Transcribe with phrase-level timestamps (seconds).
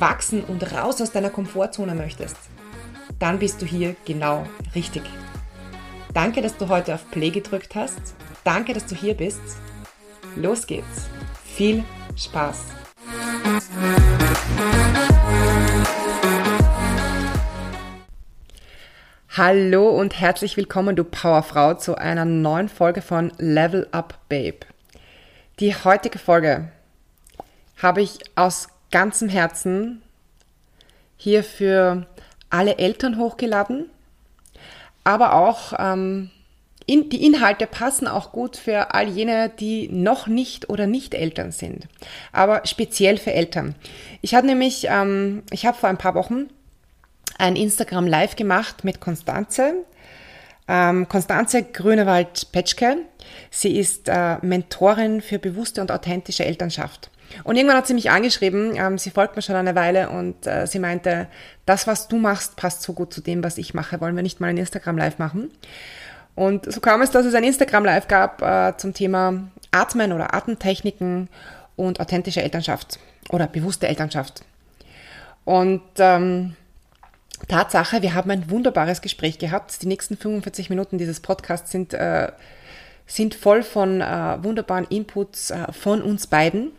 [0.00, 2.36] wachsen und raus aus deiner Komfortzone möchtest,
[3.18, 5.02] dann bist du hier genau richtig.
[6.14, 8.00] Danke, dass du heute auf Play gedrückt hast.
[8.44, 9.40] Danke, dass du hier bist.
[10.36, 11.08] Los geht's.
[11.44, 11.84] Viel
[12.16, 12.64] Spaß.
[19.36, 24.66] Hallo und herzlich willkommen, du Powerfrau, zu einer neuen Folge von Level Up Babe.
[25.60, 26.72] Die heutige Folge
[27.80, 30.02] habe ich aus ganzem Herzen
[31.16, 32.06] hier für
[32.50, 33.90] alle Eltern hochgeladen,
[35.04, 36.30] aber auch ähm,
[36.86, 41.52] in, die Inhalte passen auch gut für all jene, die noch nicht oder nicht Eltern
[41.52, 41.86] sind,
[42.32, 43.74] aber speziell für Eltern.
[44.22, 46.48] Ich habe nämlich, ähm, ich habe vor ein paar Wochen
[47.38, 49.84] ein Instagram Live gemacht mit Konstanze.
[50.66, 52.98] Ähm, Konstanze Grünewald-Petschke.
[53.50, 57.10] Sie ist äh, Mentorin für bewusste und authentische Elternschaft.
[57.44, 60.66] Und irgendwann hat sie mich angeschrieben, ähm, sie folgt mir schon eine Weile und äh,
[60.66, 61.26] sie meinte,
[61.66, 64.00] das, was du machst, passt so gut zu dem, was ich mache.
[64.00, 65.50] Wollen wir nicht mal ein Instagram Live machen?
[66.34, 70.34] Und so kam es, dass es ein Instagram Live gab äh, zum Thema Atmen oder
[70.34, 71.28] Atemtechniken
[71.76, 72.98] und authentische Elternschaft
[73.30, 74.42] oder bewusste Elternschaft.
[75.44, 76.54] Und ähm,
[77.46, 79.80] Tatsache, wir haben ein wunderbares Gespräch gehabt.
[79.82, 82.32] Die nächsten 45 Minuten dieses Podcasts sind, äh,
[83.06, 86.72] sind voll von äh, wunderbaren Inputs äh, von uns beiden.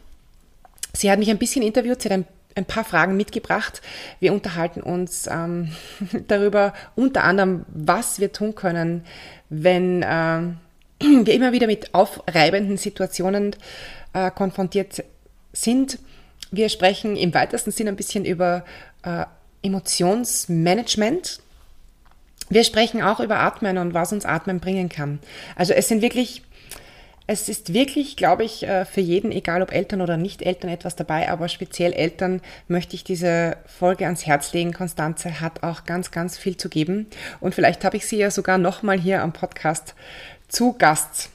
[0.94, 3.82] Sie hat mich ein bisschen interviewt, sie hat ein, ein paar Fragen mitgebracht.
[4.20, 5.72] Wir unterhalten uns ähm,
[6.28, 9.06] darüber, unter anderem, was wir tun können,
[9.50, 10.42] wenn äh,
[11.00, 13.56] wir immer wieder mit aufreibenden Situationen
[14.14, 15.04] äh, konfrontiert
[15.54, 16.00] sind.
[16.52, 18.66] Wir sprechen im weitesten Sinn ein bisschen über
[19.04, 19.26] äh,
[19.62, 21.40] Emotionsmanagement.
[22.50, 25.20] Wir sprechen auch über Atmen und was uns Atmen bringen kann.
[25.56, 26.42] Also es sind wirklich
[27.32, 30.96] es ist wirklich, glaube ich, äh, für jeden, egal ob Eltern oder nicht Eltern, etwas
[30.96, 34.74] dabei, aber speziell Eltern möchte ich diese Folge ans Herz legen.
[34.74, 37.06] Konstanze hat auch ganz, ganz viel zu geben
[37.40, 39.94] und vielleicht habe ich sie ja sogar nochmal hier am Podcast
[40.48, 41.30] zu Gast.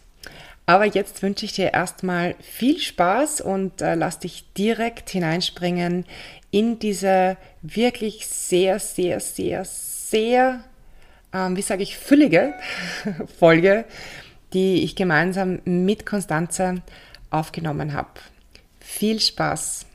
[0.67, 6.07] Aber jetzt wünsche ich dir erstmal viel Spaß und äh, lass dich direkt hineinspringen
[6.51, 10.65] in diese wirklich sehr, sehr, sehr, sehr,
[11.33, 12.55] ähm, wie sage ich, füllige
[13.39, 13.85] Folge,
[14.55, 16.83] die ich gemeinsam mit Konstanze
[17.31, 18.09] aufgenommen habe.
[18.81, 19.87] Viel Spaß!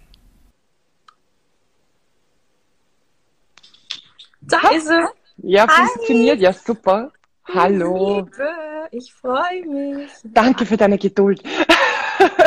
[4.42, 5.06] Da ist sie.
[5.38, 7.12] Ja, funktioniert ja super.
[7.54, 8.20] Hallo.
[8.22, 8.50] Liebe,
[8.92, 10.10] ich freue mich.
[10.24, 11.42] Danke für deine Geduld.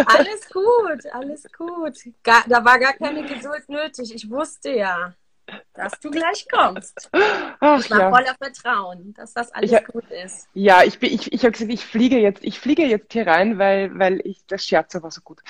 [0.06, 1.96] Alles gut, alles gut.
[2.22, 4.14] Gar, da war gar keine Geduld nötig.
[4.14, 5.14] Ich wusste ja,
[5.74, 7.10] dass du gleich kommst.
[7.60, 8.10] Ach, ich war ja.
[8.10, 10.48] voller Vertrauen, dass das alles ich, gut ist.
[10.54, 13.58] Ja, ich, bin, ich, ich habe gesagt, ich fliege jetzt, ich fliege jetzt hier rein,
[13.58, 15.40] weil, weil ich das Scherze war so gut.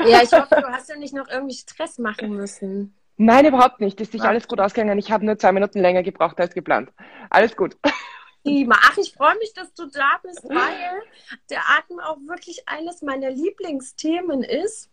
[0.00, 2.94] Ja, ich hoffe, du hast ja nicht noch irgendwie Stress machen müssen.
[3.18, 4.00] Nein, überhaupt nicht.
[4.00, 4.98] Es ist sich alles gut ausgegangen.
[4.98, 6.92] Ich habe nur zwei Minuten länger gebraucht als geplant.
[7.30, 7.76] Alles gut.
[8.42, 8.76] Prima.
[8.82, 11.02] Ach, ich freue mich, dass du da bist, weil
[11.48, 14.90] der Atem auch wirklich eines meiner Lieblingsthemen ist.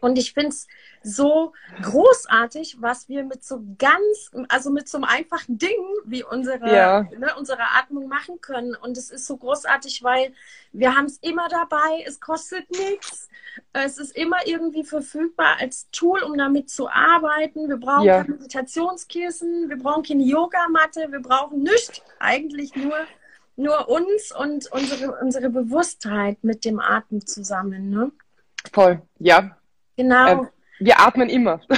[0.00, 0.66] Und ich finde es
[1.02, 6.74] so großartig, was wir mit so ganz, also mit so einem einfachen Ding wie unsere,
[6.74, 7.02] ja.
[7.18, 8.74] ne, unsere Atmung machen können.
[8.74, 10.32] Und es ist so großartig, weil
[10.72, 13.28] wir haben es immer dabei, es kostet nichts.
[13.72, 17.68] Es ist immer irgendwie verfügbar als Tool, um damit zu arbeiten.
[17.68, 18.22] Wir brauchen ja.
[18.22, 22.96] keine Meditationskissen, wir brauchen keine Yogamatte, wir brauchen nichts, eigentlich nur,
[23.56, 27.90] nur uns und unsere, unsere Bewusstheit mit dem Atem zusammen.
[27.90, 28.10] Ne?
[28.72, 29.56] Voll, ja.
[29.96, 30.44] Genau.
[30.44, 30.46] Äh,
[30.80, 31.60] wir atmen immer.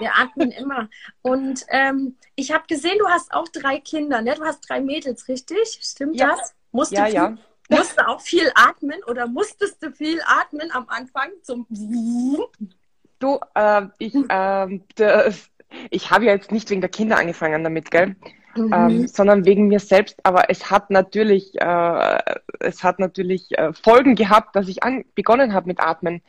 [0.00, 0.88] Wir atmen immer.
[1.22, 4.34] Und ähm, ich habe gesehen, du hast auch drei Kinder, ne?
[4.34, 5.78] Du hast drei Mädels, richtig?
[5.80, 6.30] Stimmt ja.
[6.30, 6.52] das?
[6.72, 7.36] Musst ja, viel, ja.
[7.70, 11.66] Musst du auch viel atmen oder musstest du viel atmen am Anfang zum
[13.20, 15.48] Du, äh, ich, äh, das,
[15.90, 18.16] ich habe ja jetzt nicht wegen der Kinder angefangen damit, gell?
[18.56, 18.72] Mhm.
[18.72, 20.18] Ähm, sondern wegen mir selbst.
[20.24, 22.18] Aber es hat natürlich, äh,
[22.60, 26.22] es hat natürlich äh, Folgen gehabt, dass ich an, begonnen habe mit Atmen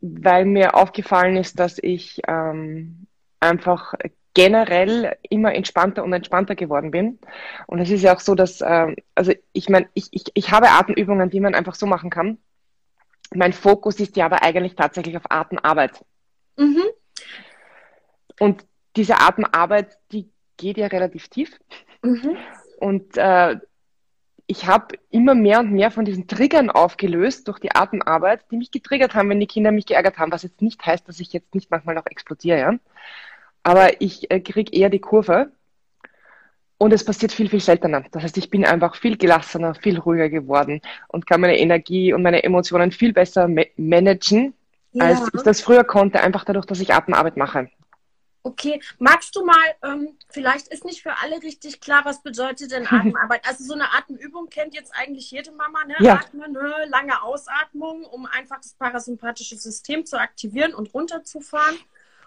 [0.00, 3.06] weil mir aufgefallen ist, dass ich ähm,
[3.40, 3.94] einfach
[4.34, 7.18] generell immer entspannter und entspannter geworden bin.
[7.66, 10.68] Und es ist ja auch so, dass, ähm, also ich meine, ich, ich, ich habe
[10.68, 12.36] Atemübungen, die man einfach so machen kann.
[13.34, 16.04] Mein Fokus ist ja aber eigentlich tatsächlich auf Atemarbeit.
[16.58, 16.82] Mhm.
[18.38, 21.58] Und diese Atemarbeit, die geht ja relativ tief.
[22.02, 22.36] Mhm.
[22.78, 23.56] Und äh,
[24.46, 28.70] ich habe immer mehr und mehr von diesen Triggern aufgelöst durch die Atemarbeit, die mich
[28.70, 31.54] getriggert haben, wenn die Kinder mich geärgert haben, was jetzt nicht heißt, dass ich jetzt
[31.54, 32.58] nicht manchmal noch explodiere.
[32.58, 32.74] Ja?
[33.64, 35.50] Aber ich äh, kriege eher die Kurve
[36.78, 38.04] und es passiert viel, viel seltener.
[38.12, 42.22] Das heißt, ich bin einfach viel gelassener, viel ruhiger geworden und kann meine Energie und
[42.22, 44.54] meine Emotionen viel besser ma managen,
[44.92, 45.06] ja.
[45.06, 47.68] als ich das früher konnte, einfach dadurch, dass ich Atemarbeit mache.
[48.46, 52.86] Okay, magst du mal, ähm, vielleicht ist nicht für alle richtig klar, was bedeutet denn
[52.90, 53.44] Atemarbeit?
[53.44, 55.96] Also so eine Atemübung kennt jetzt eigentlich jede Mama, ne?
[55.98, 56.20] Ja.
[56.20, 56.72] Atmen, ne?
[56.88, 61.76] lange Ausatmung, um einfach das parasympathische System zu aktivieren und runterzufahren.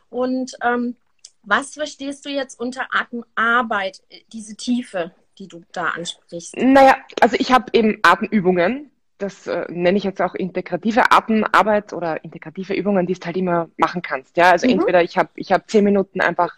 [0.09, 0.97] Und ähm,
[1.43, 4.01] was verstehst du jetzt unter Atemarbeit,
[4.33, 6.57] diese Tiefe, die du da ansprichst?
[6.57, 12.23] Naja, also ich habe eben Atemübungen, das äh, nenne ich jetzt auch integrative Atemarbeit oder
[12.23, 14.37] integrative Übungen, die du halt immer machen kannst.
[14.37, 14.73] Ja, also mhm.
[14.73, 16.55] entweder ich habe ich hab zehn Minuten einfach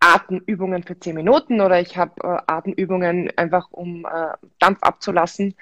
[0.00, 5.54] Atemübungen für zehn Minuten oder ich habe äh, Atemübungen einfach um äh, Dampf abzulassen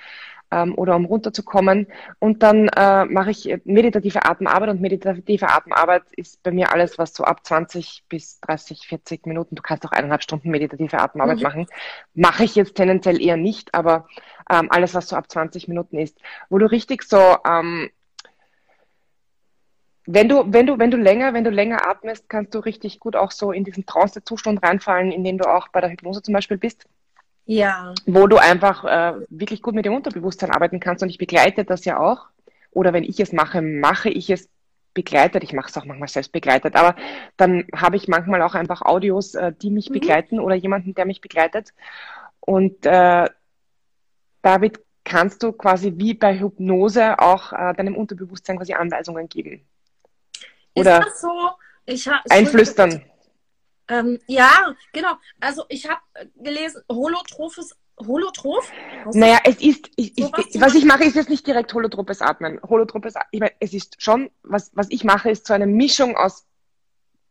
[0.50, 1.86] ähm, oder um runterzukommen.
[2.18, 7.14] Und dann äh, mache ich meditative Atemarbeit und meditative Atemarbeit ist bei mir alles, was
[7.14, 11.42] so ab 20 bis 30, 40 Minuten, du kannst auch eineinhalb Stunden meditative Atemarbeit mhm.
[11.42, 11.66] machen.
[12.14, 14.06] Mache ich jetzt tendenziell eher nicht, aber
[14.50, 16.18] ähm, alles, was so ab 20 Minuten ist,
[16.48, 17.90] wo du richtig so ähm,
[20.10, 23.14] wenn du, wenn du, wenn du länger, wenn du länger atmest, kannst du richtig gut
[23.14, 26.56] auch so in diesen Trance-Zustand reinfallen, in den du auch bei der Hypnose zum Beispiel
[26.56, 26.86] bist.
[27.48, 27.94] Ja.
[28.04, 31.86] Wo du einfach äh, wirklich gut mit dem Unterbewusstsein arbeiten kannst und ich begleite das
[31.86, 32.26] ja auch.
[32.72, 34.50] Oder wenn ich es mache, mache ich es
[34.92, 35.42] begleitet.
[35.42, 36.94] Ich mache es auch manchmal selbst begleitet, aber
[37.38, 39.94] dann habe ich manchmal auch einfach Audios, äh, die mich mhm.
[39.94, 41.72] begleiten oder jemanden, der mich begleitet.
[42.40, 43.26] Und äh,
[44.42, 49.66] damit kannst du quasi wie bei Hypnose auch äh, deinem Unterbewusstsein quasi Anweisungen geben.
[50.74, 51.50] Oder Ist das so?
[51.86, 53.02] Ich einflüstern.
[53.88, 55.14] Ähm, ja, genau.
[55.40, 56.00] Also ich habe
[56.36, 57.76] gelesen, holotrophes
[58.06, 58.70] Holotroph?
[59.12, 62.60] Naja, es ist, ich, ich, was ich mache, ist jetzt nicht direkt holotropes Atmen.
[62.62, 66.46] Holotropes, ich meine, es ist schon, was, was ich mache, ist so eine Mischung aus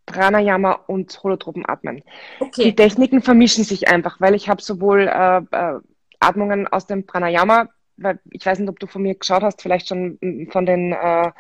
[0.06, 2.04] Pranayama und holotropen Atmen.
[2.40, 2.66] Okay.
[2.66, 5.80] Die Techniken vermischen sich einfach, weil ich habe sowohl äh, äh,
[6.20, 9.88] Atmungen aus dem Pranayama, weil ich weiß nicht, ob du von mir geschaut hast, vielleicht
[9.88, 10.18] schon
[10.52, 11.32] von den äh,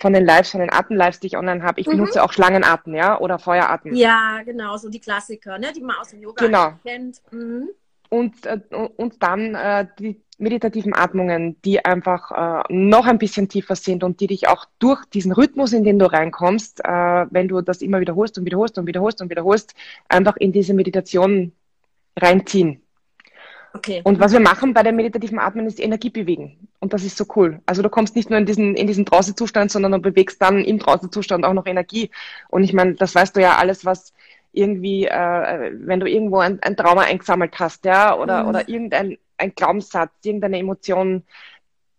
[0.00, 1.80] von den Lives, von den Atem-Lives, die ich online habe.
[1.80, 1.92] Ich mhm.
[1.92, 3.94] benutze auch Schlangenatmen, ja, oder Feueratmen.
[3.94, 6.72] Ja, genau, so die Klassiker, ne, die man aus dem Yoga genau.
[6.84, 7.20] kennt.
[7.30, 7.68] Mhm.
[8.10, 8.60] Und, äh,
[8.96, 14.20] und dann äh, die meditativen Atmungen, die einfach äh, noch ein bisschen tiefer sind und
[14.20, 18.00] die dich auch durch diesen Rhythmus, in den du reinkommst, äh, wenn du das immer
[18.00, 19.74] wiederholst und wiederholst und wiederholst und wiederholst,
[20.08, 21.52] einfach in diese Meditation
[22.16, 22.83] reinziehen.
[23.74, 24.00] Okay.
[24.04, 26.68] Und was wir machen bei der meditativen Atmen ist Energie bewegen.
[26.78, 27.60] Und das ist so cool.
[27.66, 30.78] Also du kommst nicht nur in diesen, in diesen Trausezustand, sondern du bewegst dann im
[30.78, 32.10] Trausezustand auch noch Energie.
[32.48, 34.12] Und ich meine, das weißt du ja alles, was
[34.52, 38.48] irgendwie, äh, wenn du irgendwo ein, ein Trauma eingesammelt hast, ja, oder, mhm.
[38.48, 41.24] oder irgendein ein Glaubenssatz, irgendeine Emotion,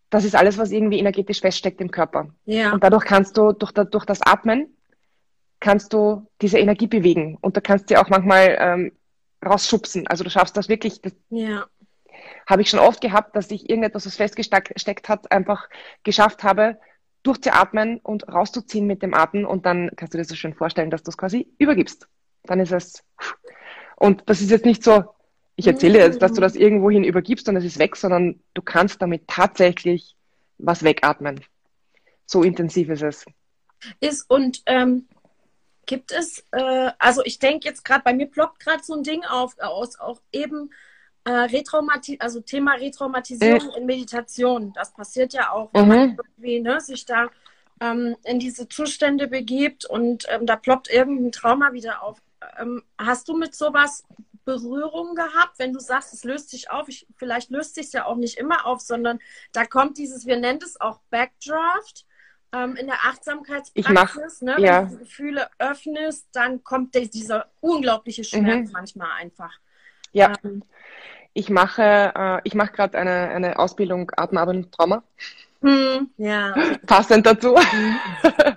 [0.10, 2.30] das ist alles, was irgendwie energetisch feststeckt im Körper.
[2.46, 2.72] Ja.
[2.72, 4.74] Und dadurch kannst du, durch, durch das Atmen,
[5.60, 7.38] kannst du diese Energie bewegen.
[7.42, 8.92] Und da kannst du auch manchmal ähm,
[9.46, 10.08] rausschubsen.
[10.08, 11.02] Also du schaffst das wirklich.
[11.02, 11.66] Das ja.
[12.48, 15.70] Habe ich schon oft gehabt, dass ich irgendetwas, was festgesteckt hat, einfach
[16.04, 16.78] geschafft habe,
[17.24, 21.04] durchzuatmen und rauszuziehen mit dem Atmen und dann kannst du dir so schön vorstellen, dass
[21.04, 22.08] du es quasi übergibst.
[22.44, 23.04] Dann ist es.
[23.96, 25.06] Und das ist jetzt nicht so,
[25.56, 29.02] ich erzähle jetzt, dass du das irgendwohin übergibst und es ist weg, sondern du kannst
[29.02, 30.16] damit tatsächlich
[30.58, 31.42] was wegatmen.
[32.26, 33.26] So intensiv ist es.
[34.00, 35.08] Ist und ähm,
[35.86, 39.24] Gibt es, äh, also ich denke jetzt gerade, bei mir ploppt gerade so ein Ding
[39.24, 40.72] auf, aus, auch eben
[41.26, 43.80] äh, Retraumati also Thema Retraumatisierung äh.
[43.80, 44.74] in Meditation.
[44.74, 45.90] Das passiert ja auch, wenn mhm.
[45.90, 47.30] man irgendwie ne, sich da
[47.82, 52.22] ähm, in diese Zustände begibt und ähm, da ploppt irgendein Trauma wieder auf.
[52.60, 54.06] Ähm, hast du mit sowas
[54.46, 56.88] Berührung gehabt, wenn du sagst, es löst sich auf?
[56.88, 59.20] Ich, vielleicht löst sich ja auch nicht immer auf, sondern
[59.52, 62.06] da kommt dieses, wir nennen es auch Backdraft
[62.54, 64.82] ähm, in der Achtsamkeitspraxis, mach, ne, wenn ja.
[64.82, 68.74] du diese Gefühle öffnest, dann kommt dieser unglaubliche Schmerz mhm.
[68.74, 69.60] manchmal einfach.
[70.12, 70.34] Ja.
[70.44, 70.64] Ähm,
[71.36, 75.04] ich mache, äh, ich mache gerade eine, eine Ausbildung Atemarbeit und Trauma.
[75.62, 76.56] Hm, ja.
[76.88, 77.56] Passend dazu.
[77.56, 78.00] Mhm.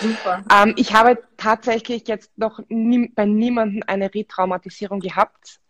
[0.00, 0.42] Super.
[0.50, 5.60] ähm, ich habe tatsächlich jetzt noch nie, bei niemandem eine Retraumatisierung gehabt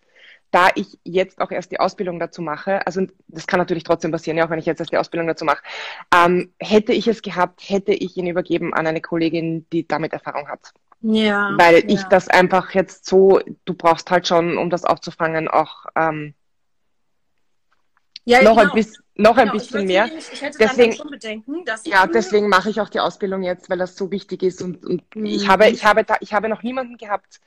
[0.52, 4.37] da ich jetzt auch erst die Ausbildung dazu mache, also das kann natürlich trotzdem passieren,
[4.37, 5.62] ja, auch wenn ich jetzt erst die Ausbildung dazu mache,
[6.14, 10.49] ähm, hätte ich es gehabt, hätte ich ihn übergeben an eine Kollegin, die damit Erfahrung
[10.49, 10.73] hat.
[11.00, 11.54] Ja.
[11.56, 11.85] Weil ja.
[11.88, 16.35] ich das einfach jetzt so, du brauchst halt schon, um das aufzufangen, auch ähm,
[18.25, 18.71] Ja, noch, genau.
[18.71, 19.52] ein, bis, noch genau.
[19.52, 20.07] ein bisschen mehr.
[20.07, 23.69] Nämlich, ich hätte deswegen, schon Bedenken, dass ja, deswegen mache ich auch die Ausbildung jetzt,
[23.69, 24.62] weil das so wichtig ist.
[24.62, 25.26] Und, und mhm.
[25.26, 27.41] ich, habe, ich, habe da, ich habe noch niemanden gehabt,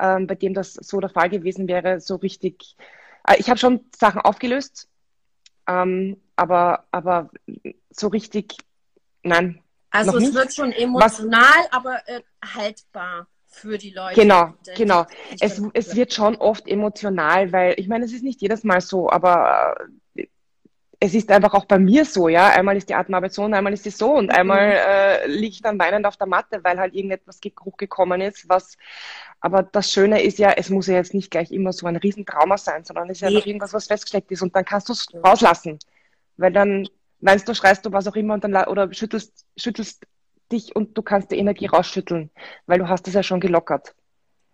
[0.00, 2.76] ähm, bei dem das so der Fall gewesen wäre, so richtig.
[3.26, 4.88] Äh, ich habe schon Sachen aufgelöst,
[5.66, 7.30] ähm, aber, aber
[7.90, 8.56] so richtig,
[9.22, 9.62] nein.
[9.90, 14.20] Also es wird schon emotional, Was, aber äh, haltbar für die Leute.
[14.20, 15.06] Genau, genau.
[15.40, 19.08] Es, es wird schon oft emotional, weil ich meine, es ist nicht jedes Mal so,
[19.08, 19.76] aber
[20.98, 22.48] es ist einfach auch bei mir so, ja.
[22.48, 24.30] Einmal ist die Atemarbeit so und einmal ist sie so und mhm.
[24.30, 28.76] einmal äh, liege ich dann weinend auf der Matte, weil halt irgendetwas hochgekommen ist, was
[29.40, 32.56] aber das Schöne ist ja, es muss ja jetzt nicht gleich immer so ein Riesentrauma
[32.58, 35.06] sein, sondern es ist ja einfach irgendwas, was festgesteckt ist und dann kannst du es
[35.24, 35.78] rauslassen.
[36.36, 36.88] Weil dann
[37.20, 40.06] weinst du, schreist du, was auch immer und dann oder schüttelst, schüttelst
[40.52, 42.30] dich und du kannst die Energie rausschütteln,
[42.66, 43.94] weil du hast es ja schon gelockert.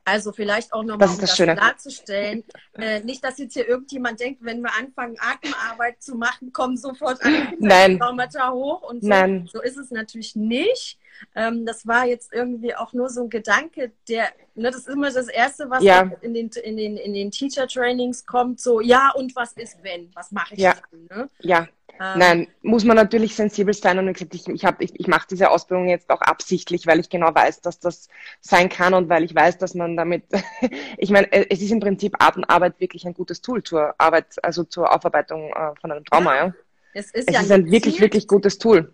[0.04, 2.44] Also vielleicht auch nochmal, um das, das klarzustellen.
[2.74, 7.20] Äh, nicht, dass jetzt hier irgendjemand denkt, wenn wir anfangen, Atemarbeit zu machen, kommen sofort
[7.24, 9.08] alle Traumata hoch und so.
[9.08, 9.48] Nein.
[9.52, 10.98] So ist es natürlich nicht.
[11.34, 15.10] Ähm, das war jetzt irgendwie auch nur so ein Gedanke, der, ne, das ist immer
[15.10, 16.10] das Erste, was ja.
[16.20, 20.10] in den, in den, in den Teacher-Trainings kommt, so, ja, und was ist wenn?
[20.14, 20.74] Was mache ich ja.
[20.90, 21.18] dann?
[21.18, 21.30] Ne?
[21.40, 21.68] Ja.
[22.02, 25.50] Ähm, Nein, muss man natürlich sensibel sein und gesagt, ich, ich, ich, ich mache diese
[25.50, 28.08] Ausbildung jetzt auch absichtlich, weil ich genau weiß, dass das
[28.40, 30.24] sein kann und weil ich weiß, dass man damit,
[30.98, 34.92] ich meine, es ist im Prinzip Atemarbeit wirklich ein gutes Tool zur Arbeit, also zur
[34.92, 36.46] Aufarbeitung äh, von einem Trauma, ja.
[36.46, 36.54] ja.
[36.94, 38.92] Es ist, es ja ist ein wirklich, wirklich gutes Tool.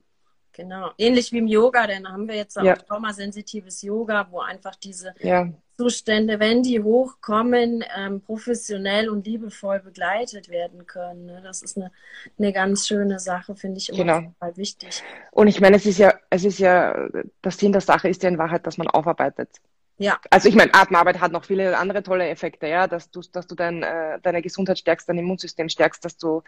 [0.59, 0.91] Genau.
[0.99, 2.75] Ähnlich wie im Yoga, denn haben wir jetzt auch ja.
[2.75, 5.49] traumasensitives Yoga, wo einfach diese ja.
[5.77, 11.27] Zustände, wenn die hochkommen, ähm, professionell und liebevoll begleitet werden können.
[11.27, 11.41] Ne?
[11.45, 11.93] Das ist eine,
[12.37, 14.33] eine ganz schöne Sache, finde ich immer genau.
[14.33, 15.05] total wichtig.
[15.31, 17.09] Und ich meine, es ist ja, es ist ja,
[17.41, 19.61] das Sinn der Sache ist ja in Wahrheit, dass man aufarbeitet.
[19.99, 20.19] Ja.
[20.31, 23.55] Also ich meine, Atemarbeit hat noch viele andere tolle Effekte, ja, dass du, dass du
[23.55, 26.43] dein, äh, deine Gesundheit stärkst, dein Immunsystem stärkst, dass du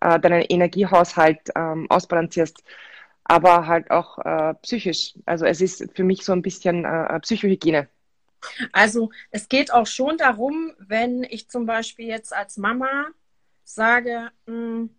[0.00, 2.62] äh, deinen Energiehaushalt ähm, ausbalancierst
[3.28, 5.14] aber halt auch äh, psychisch.
[5.26, 7.88] Also es ist für mich so ein bisschen äh, Psychohygiene.
[8.72, 13.06] Also es geht auch schon darum, wenn ich zum Beispiel jetzt als Mama
[13.64, 14.90] sage, mh, hm,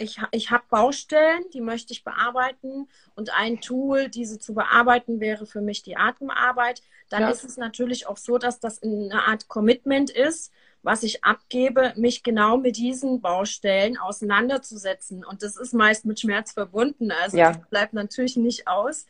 [0.00, 5.44] ich, ich habe Baustellen, die möchte ich bearbeiten und ein Tool, diese zu bearbeiten, wäre
[5.44, 6.82] für mich die Atemarbeit.
[7.08, 7.30] Dann ja.
[7.30, 10.52] ist es natürlich auch so, dass das eine Art Commitment ist,
[10.88, 15.22] was ich abgebe, mich genau mit diesen Baustellen auseinanderzusetzen.
[15.22, 17.10] Und das ist meist mit Schmerz verbunden.
[17.10, 17.52] Also ja.
[17.52, 19.04] das bleibt natürlich nicht aus.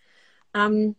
[0.55, 0.97] Ähm,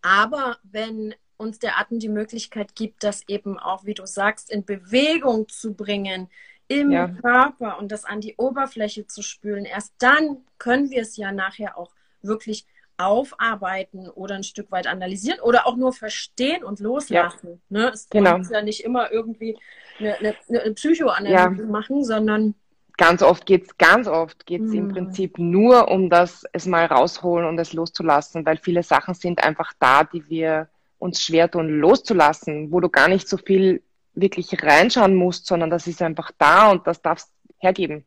[0.00, 4.64] aber wenn uns der Atem die Möglichkeit gibt, das eben auch, wie du sagst, in
[4.64, 6.30] Bewegung zu bringen,
[6.66, 7.08] im ja.
[7.08, 11.76] Körper und das an die Oberfläche zu spülen, erst dann können wir es ja nachher
[11.76, 11.90] auch
[12.22, 12.64] wirklich
[12.96, 17.60] aufarbeiten oder ein Stück weit analysieren oder auch nur verstehen und loslassen.
[17.68, 17.78] Ja.
[17.80, 17.90] Ne?
[17.92, 18.36] Es genau.
[18.38, 19.58] ja nicht immer irgendwie
[19.98, 21.66] eine, eine, eine Psychoanalyse ja.
[21.66, 22.54] machen, sondern
[22.96, 24.78] ganz oft geht's ganz oft geht's mhm.
[24.78, 29.42] im Prinzip nur um das es mal rausholen und es loszulassen, weil viele Sachen sind
[29.42, 33.82] einfach da, die wir uns schwer tun loszulassen, wo du gar nicht so viel
[34.14, 38.04] wirklich reinschauen musst, sondern das ist einfach da und das darfst hergeben.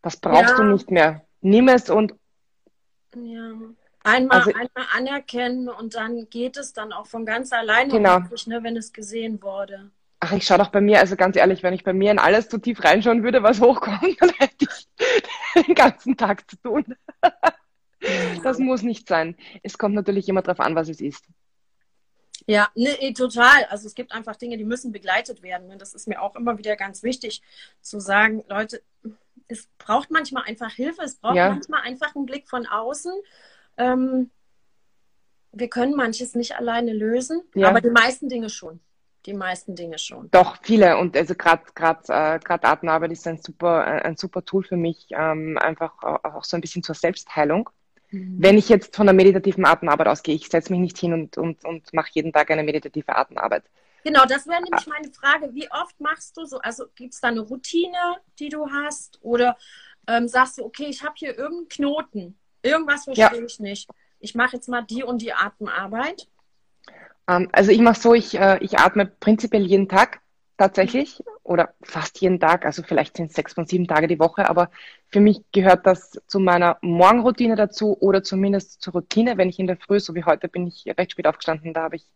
[0.00, 0.56] Das brauchst ja.
[0.56, 1.26] du nicht mehr.
[1.40, 2.14] Nimm es und
[3.14, 3.52] ja.
[4.04, 8.22] Einmal, also, einmal anerkennen und dann geht es dann auch von ganz alleine, genau.
[8.22, 9.90] wirklich, ne, wenn es gesehen wurde.
[10.20, 12.48] Ach, ich schaue doch bei mir, also ganz ehrlich, wenn ich bei mir in alles
[12.48, 16.96] zu tief reinschauen würde, was hochkommt, dann hätte ich den ganzen Tag zu tun.
[18.42, 19.36] Das muss nicht sein.
[19.62, 21.24] Es kommt natürlich immer darauf an, was es ist.
[22.46, 23.64] Ja, nee, total.
[23.66, 25.68] Also es gibt einfach Dinge, die müssen begleitet werden.
[25.68, 25.76] Ne?
[25.76, 27.42] Das ist mir auch immer wieder ganz wichtig
[27.80, 28.82] zu sagen, Leute,
[29.48, 31.50] es braucht manchmal einfach Hilfe, es braucht ja.
[31.50, 33.12] manchmal einfach einen Blick von außen
[33.78, 34.30] ähm,
[35.52, 37.68] wir können manches nicht alleine lösen, ja.
[37.68, 38.80] aber die meisten Dinge schon.
[39.26, 40.30] Die meisten Dinge schon.
[40.30, 40.96] Doch, viele.
[40.96, 45.58] Und also gerade äh, gerade Atemarbeit ist ein super, ein super Tool für mich, ähm,
[45.58, 47.68] einfach auch so ein bisschen zur Selbstheilung.
[48.10, 48.36] Mhm.
[48.38, 51.64] Wenn ich jetzt von der meditativen Atemarbeit ausgehe, ich setze mich nicht hin und, und,
[51.64, 53.64] und mache jeden Tag eine meditative Atemarbeit.
[54.04, 55.52] Genau, das wäre nämlich meine Frage.
[55.52, 56.58] Wie oft machst du so?
[56.60, 57.98] Also gibt es da eine Routine,
[58.38, 59.18] die du hast?
[59.22, 59.58] Oder
[60.06, 63.44] ähm, sagst du, okay, ich habe hier irgendeinen Knoten Irgendwas verstehe ja.
[63.44, 63.88] ich nicht.
[64.20, 66.28] Ich mache jetzt mal die und die Atemarbeit.
[67.28, 70.20] Ähm, also ich mache so, ich, äh, ich atme prinzipiell jeden Tag
[70.56, 74.50] tatsächlich oder fast jeden Tag, also vielleicht sind es sechs von sieben Tage die Woche,
[74.50, 74.70] aber
[75.06, 79.68] für mich gehört das zu meiner Morgenroutine dazu oder zumindest zur Routine, wenn ich in
[79.68, 82.06] der Früh, so wie heute bin ich recht spät aufgestanden, da habe ich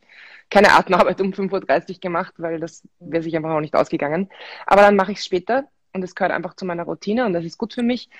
[0.50, 4.28] keine Atemarbeit um 5.30 Uhr gemacht, weil das wäre sich einfach auch nicht ausgegangen.
[4.66, 7.44] Aber dann mache ich es später und es gehört einfach zu meiner Routine und das
[7.44, 8.10] ist gut für mich.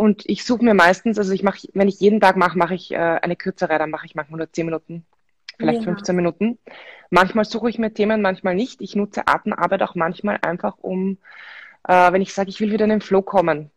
[0.00, 2.90] Und ich suche mir meistens, also ich mache, wenn ich jeden Tag mache, mache ich
[2.90, 5.04] äh, eine kürzere, dann mache ich manchmal nur 10 Minuten,
[5.58, 5.84] vielleicht ja.
[5.84, 6.58] 15 Minuten.
[7.10, 8.80] Manchmal suche ich mir Themen, manchmal nicht.
[8.80, 11.18] Ich nutze Atemarbeit auch manchmal einfach, um
[11.86, 13.70] äh, wenn ich sage, ich will wieder in den Flow kommen.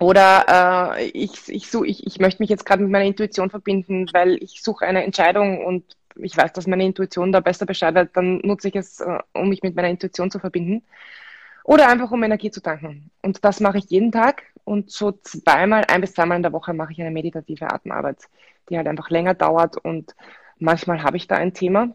[0.00, 4.06] Oder äh, ich, ich, so, ich, ich möchte mich jetzt gerade mit meiner Intuition verbinden,
[4.14, 5.84] weil ich suche eine Entscheidung und
[6.16, 9.50] ich weiß, dass meine Intuition da besser Bescheid hat, dann nutze ich es, äh, um
[9.50, 10.82] mich mit meiner Intuition zu verbinden.
[11.64, 13.10] Oder einfach um Energie zu tanken.
[13.20, 16.72] Und das mache ich jeden Tag und so zweimal, ein bis zweimal in der Woche
[16.72, 18.28] mache ich eine meditative Atemarbeit,
[18.68, 20.14] die halt einfach länger dauert und
[20.58, 21.94] manchmal habe ich da ein Thema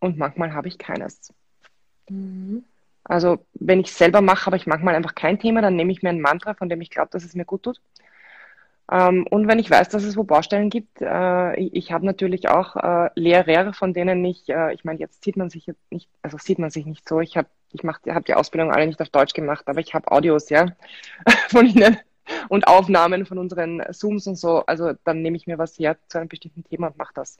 [0.00, 1.32] und manchmal habe ich keines.
[2.08, 2.64] Mhm.
[3.04, 6.02] Also wenn ich es selber mache, habe ich manchmal einfach kein Thema, dann nehme ich
[6.02, 7.80] mir ein Mantra, von dem ich glaube, dass es mir gut tut.
[8.90, 12.48] Ähm, und wenn ich weiß, dass es wo Baustellen gibt, äh, ich, ich habe natürlich
[12.48, 16.08] auch äh, Lehrer, von denen ich, äh, ich meine, jetzt sieht man sich jetzt nicht,
[16.22, 17.20] also sieht man sich nicht so.
[17.20, 20.12] Ich habe ich mach, hab die Ausbildung alle nicht auf Deutsch gemacht, aber ich habe
[20.12, 20.66] Audios, ja,
[21.48, 21.98] von ihnen
[22.48, 24.64] und Aufnahmen von unseren Zooms und so.
[24.66, 27.38] Also dann nehme ich mir was her zu einem bestimmten Thema und mache das.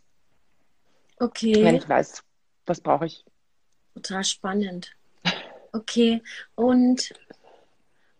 [1.18, 1.62] Okay.
[1.62, 2.22] Wenn ich weiß,
[2.66, 3.24] was brauche ich.
[3.94, 4.96] Total spannend.
[5.72, 6.22] Okay.
[6.54, 7.12] Und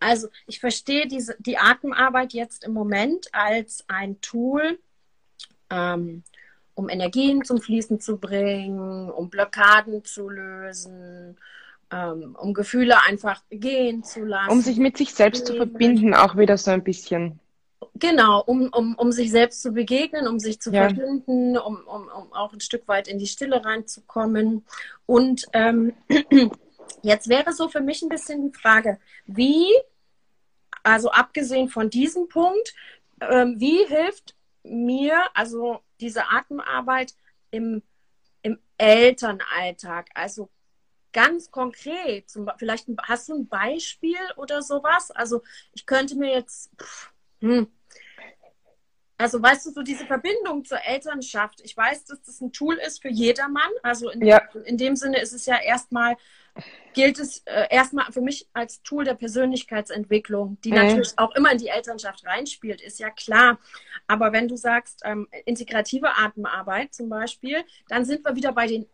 [0.00, 4.78] also ich verstehe diese, die Atemarbeit jetzt im Moment als ein Tool,
[5.70, 6.22] ähm,
[6.74, 11.38] um Energien zum Fließen zu bringen, um Blockaden zu lösen,
[11.90, 14.50] ähm, um Gefühle einfach gehen zu lassen.
[14.50, 17.38] Um sich mit sich selbst zu verbinden, auch wieder so ein bisschen.
[17.96, 20.88] Genau, um, um, um sich selbst zu begegnen, um sich zu ja.
[20.88, 24.64] verbinden, um, um, um auch ein Stück weit in die Stille reinzukommen.
[25.06, 25.92] Und ähm,
[27.02, 29.66] jetzt wäre so für mich ein bisschen die Frage, wie
[30.84, 32.74] also abgesehen von diesem Punkt,
[33.20, 37.14] ähm, wie hilft mir also diese Atemarbeit
[37.50, 37.82] im,
[38.42, 40.10] im Elternalltag?
[40.14, 40.50] Also
[41.12, 45.10] ganz konkret, zum, vielleicht hast du ein Beispiel oder sowas?
[45.10, 47.66] Also ich könnte mir jetzt, pff, hm,
[49.16, 51.60] also weißt du, so diese Verbindung zur Elternschaft.
[51.62, 53.70] Ich weiß, dass das ein Tool ist für jedermann.
[53.82, 54.42] Also in, ja.
[54.64, 56.16] in dem Sinne ist es ja erstmal
[56.94, 60.76] gilt es äh, erstmal für mich als Tool der Persönlichkeitsentwicklung, die mhm.
[60.76, 63.58] natürlich auch immer in die Elternschaft reinspielt, ist ja klar.
[64.06, 68.86] Aber wenn du sagst, ähm, integrative Atemarbeit zum Beispiel, dann sind wir wieder bei den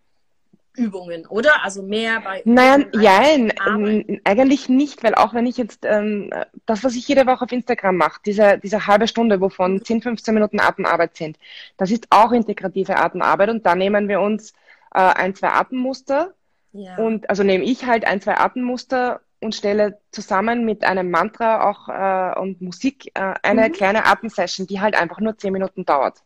[0.77, 1.64] Übungen, oder?
[1.64, 2.42] Also mehr bei.
[2.44, 6.31] Nein, nein, eigentlich nicht, weil auch wenn ich jetzt ähm,
[6.64, 10.33] das, was ich jede Woche auf Instagram mache, diese, diese halbe Stunde, wovon 10, 15
[10.33, 11.38] Minuten Atemarbeit sind,
[11.77, 14.53] das ist auch integrative Atemarbeit und da nehmen wir uns
[14.94, 16.35] äh, ein, zwei Atemmuster
[16.73, 16.97] ja.
[16.97, 21.89] Und also nehme ich halt ein, zwei Atemmuster und stelle zusammen mit einem Mantra auch
[21.89, 23.73] äh, und Musik äh, eine mhm.
[23.73, 26.23] kleine Atemsession, die halt einfach nur zehn Minuten dauert.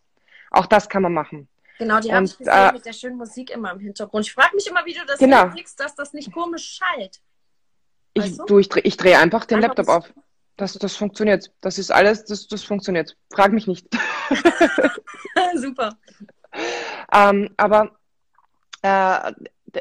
[0.51, 1.49] Auch das kann man machen.
[1.79, 4.27] Genau, die habe ich gesehen äh, mit der schönen Musik immer im Hintergrund.
[4.27, 5.43] Ich frage mich immer, wie du das genau.
[5.45, 7.21] hinkriegst, dass das nicht komisch schallt.
[8.15, 8.59] Ich, du?
[8.59, 10.15] ich, ich drehe einfach den einfach Laptop auf.
[10.57, 11.51] Das, das funktioniert.
[11.61, 13.17] Das ist alles, das, das funktioniert.
[13.33, 13.89] Frag mich nicht.
[15.57, 15.97] Super.
[17.13, 17.91] ähm, aber
[18.83, 19.33] äh,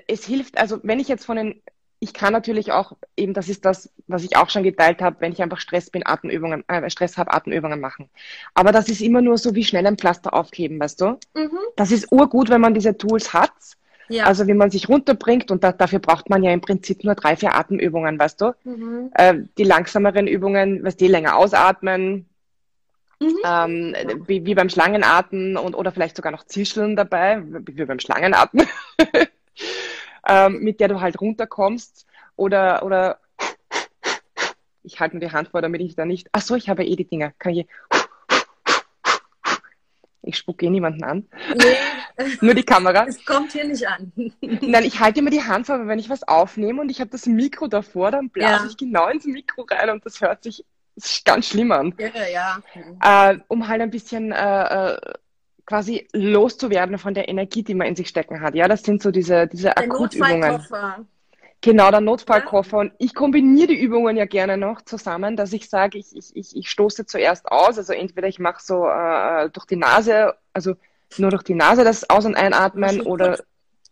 [0.07, 1.61] es hilft, also wenn ich jetzt von den,
[1.99, 5.31] ich kann natürlich auch, eben das ist das, was ich auch schon geteilt habe, wenn
[5.31, 8.09] ich einfach Stress bin, Atemübungen, äh, Stress habe, Atemübungen machen.
[8.53, 11.17] Aber das ist immer nur so wie schnell ein Pflaster aufkleben, weißt du?
[11.33, 11.59] Mhm.
[11.75, 13.53] Das ist urgut, wenn man diese Tools hat.
[14.09, 14.25] Ja.
[14.25, 17.37] Also wie man sich runterbringt und da, dafür braucht man ja im Prinzip nur drei,
[17.37, 18.53] vier Atemübungen, weißt du?
[18.65, 19.11] Mhm.
[19.13, 22.27] Äh, die langsameren Übungen, weißt du, länger ausatmen,
[23.23, 23.39] Mhm.
[23.45, 23.95] Ähm,
[24.27, 28.67] wie, wie beim Schlangenatmen und oder vielleicht sogar noch Zischeln dabei, wie beim Schlangenatmen.
[30.27, 33.19] ähm, mit der du halt runterkommst oder, oder
[34.83, 36.95] ich halte mir die Hand vor, damit ich da nicht, ach so, ich habe eh
[36.95, 37.67] die Dinger, kann ich
[40.25, 41.27] ich spucke eh niemanden an.
[41.55, 42.27] Nee.
[42.41, 43.05] Nur die Kamera.
[43.07, 44.11] Es kommt hier nicht an.
[44.41, 47.25] Nein, ich halte immer die Hand vor, wenn ich was aufnehme und ich habe das
[47.25, 48.69] Mikro davor, dann blase ja.
[48.69, 50.65] ich genau ins Mikro rein und das hört sich
[51.25, 51.93] ganz schlimm an.
[51.97, 52.61] Ja,
[53.01, 53.31] ja.
[53.31, 54.97] Äh, um halt ein bisschen äh, äh
[55.65, 58.55] quasi loszuwerden von der Energie, die man in sich stecken hat.
[58.55, 60.61] Ja, das sind so diese, diese der Akutübungen.
[61.63, 62.77] Genau, der Notfallkoffer.
[62.77, 66.57] Und ich kombiniere die Übungen ja gerne noch zusammen, dass ich sage, ich, ich, ich,
[66.57, 67.77] ich stoße zuerst aus.
[67.77, 70.75] Also entweder ich mache so äh, durch die Nase, also
[71.17, 73.39] nur durch die Nase das Aus- und Einatmen oder,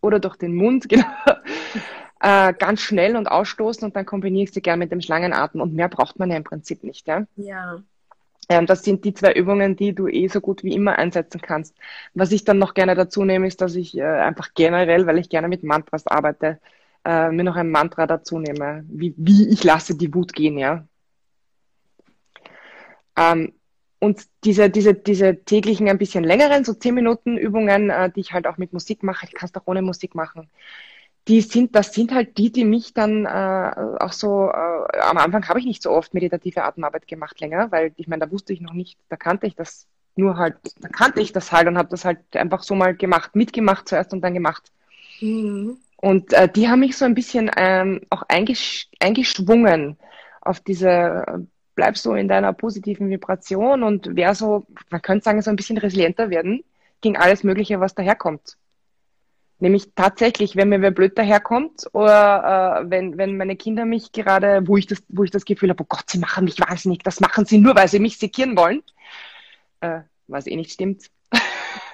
[0.02, 1.06] oder durch den Mund, genau.
[2.20, 5.62] Äh, ganz schnell und ausstoßen und dann kombiniere ich sie gerne mit dem Schlangenatmen.
[5.62, 7.08] Und mehr braucht man ja im Prinzip nicht.
[7.08, 7.24] Ja.
[7.36, 7.82] ja.
[8.66, 11.74] Das sind die zwei Übungen, die du eh so gut wie immer einsetzen kannst.
[12.14, 15.28] Was ich dann noch gerne dazu nehme, ist, dass ich äh, einfach generell, weil ich
[15.28, 16.60] gerne mit Mantras arbeite,
[17.04, 20.86] äh, mir noch ein Mantra dazu nehme, wie, wie ich lasse die Wut gehen, ja.
[23.16, 23.52] Ähm,
[23.98, 28.32] und diese, diese, diese täglichen ein bisschen längeren, so zehn Minuten Übungen, äh, die ich
[28.32, 30.50] halt auch mit Musik mache, ich kann es auch ohne Musik machen,
[31.28, 35.48] die sind, das sind halt die, die mich dann äh, auch so, äh, am Anfang
[35.48, 38.60] habe ich nicht so oft meditative Atemarbeit gemacht länger, weil ich meine, da wusste ich
[38.60, 41.88] noch nicht, da kannte ich das nur halt, da kannte ich das halt und habe
[41.88, 44.72] das halt einfach so mal gemacht, mitgemacht zuerst und dann gemacht.
[45.20, 45.78] Mhm.
[45.96, 49.96] Und äh, die haben mich so ein bisschen ähm, auch eingesch eingeschwungen
[50.40, 51.38] auf diese, äh,
[51.76, 55.78] bleib so in deiner positiven Vibration und wer so, man könnte sagen, so ein bisschen
[55.78, 56.64] resilienter werden
[57.00, 58.56] gegen alles Mögliche, was daherkommt.
[59.62, 64.66] Nämlich tatsächlich, wenn mir wer blöd daherkommt oder äh, wenn, wenn meine Kinder mich gerade,
[64.66, 67.20] wo ich das, wo ich das Gefühl habe, oh Gott, sie machen mich wahnsinnig, das
[67.20, 68.82] machen sie nur, weil sie mich sekieren wollen,
[69.78, 71.04] äh, was eh nicht stimmt.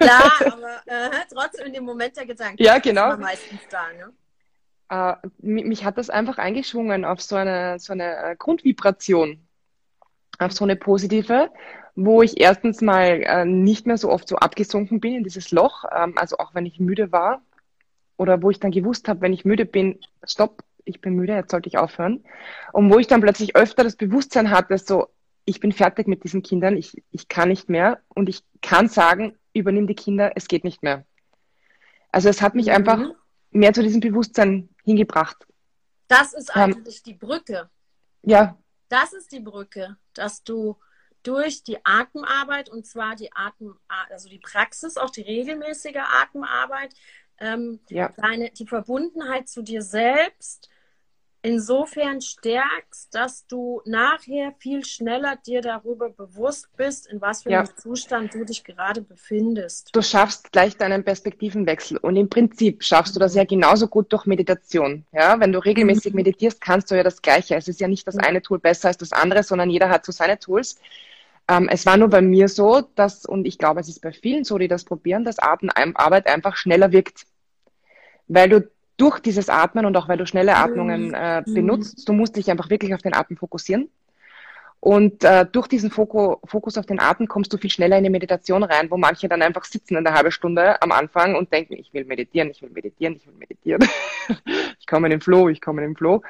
[0.01, 2.63] Ja, aber äh, trotzdem in dem Moment der Gedanken.
[2.63, 3.13] Ja, genau.
[3.13, 5.21] Ist meistens da, ne?
[5.21, 9.47] Äh, mich hat das einfach eingeschwungen auf so eine, so eine äh, Grundvibration,
[10.39, 11.51] auf so eine positive,
[11.97, 15.85] wo ich erstens mal äh, nicht mehr so oft so abgesunken bin in dieses Loch,
[15.95, 17.43] ähm, also auch wenn ich müde war
[18.19, 21.51] oder wo ich dann gewusst habe, wenn ich müde bin, stopp, ich bin müde, jetzt
[21.51, 22.25] sollte ich aufhören.
[22.73, 25.09] Und wo ich dann plötzlich öfter das Bewusstsein hatte, so,
[25.45, 29.39] ich bin fertig mit diesen Kindern, ich, ich kann nicht mehr und ich kann sagen,
[29.55, 31.07] übernimm die Kinder, es geht nicht mehr.
[32.13, 32.73] Also es hat mich mhm.
[32.73, 33.01] einfach
[33.51, 35.47] mehr zu diesem Bewusstsein hingebracht.
[36.09, 37.71] Das ist eigentlich ähm, die Brücke.
[38.23, 38.59] Ja.
[38.89, 40.77] Das ist die Brücke, dass du
[41.23, 43.79] durch die Atemarbeit und zwar die Atem,
[44.09, 46.95] also die Praxis, auch die regelmäßige Atemarbeit,
[47.41, 48.13] ähm, ja.
[48.17, 50.69] deine, die Verbundenheit zu dir selbst
[51.43, 57.67] insofern stärkst, dass du nachher viel schneller dir darüber bewusst bist, in was für einem
[57.67, 57.77] ja.
[57.77, 59.91] Zustand du dich gerade befindest.
[59.95, 64.27] Du schaffst gleich deinen Perspektivenwechsel und im Prinzip schaffst du das ja genauso gut durch
[64.27, 65.05] Meditation.
[65.13, 66.17] Ja, wenn du regelmäßig mhm.
[66.17, 67.55] meditierst, kannst du ja das Gleiche.
[67.55, 70.13] Es ist ja nicht das eine Tool besser als das andere, sondern jeder hat so
[70.13, 70.79] seine Tools.
[71.49, 74.45] Ähm, es war nur bei mir so, dass, und ich glaube, es ist bei vielen
[74.45, 77.27] so, die das probieren, dass Atemarbeit einfach schneller wirkt.
[78.27, 81.55] Weil du durch dieses Atmen und auch weil du schnelle Atmungen äh, mhm.
[81.55, 83.89] benutzt, du musst dich einfach wirklich auf den Atem fokussieren.
[84.81, 88.11] Und äh, durch diesen Fokus, Fokus auf den Atem kommst du viel schneller in die
[88.11, 91.93] Meditation rein, wo manche dann einfach sitzen eine halbe Stunde am Anfang und denken, ich
[91.93, 93.89] will meditieren, ich will meditieren, ich will meditieren.
[94.79, 96.23] ich komme in den Flow, ich komme in den Flow.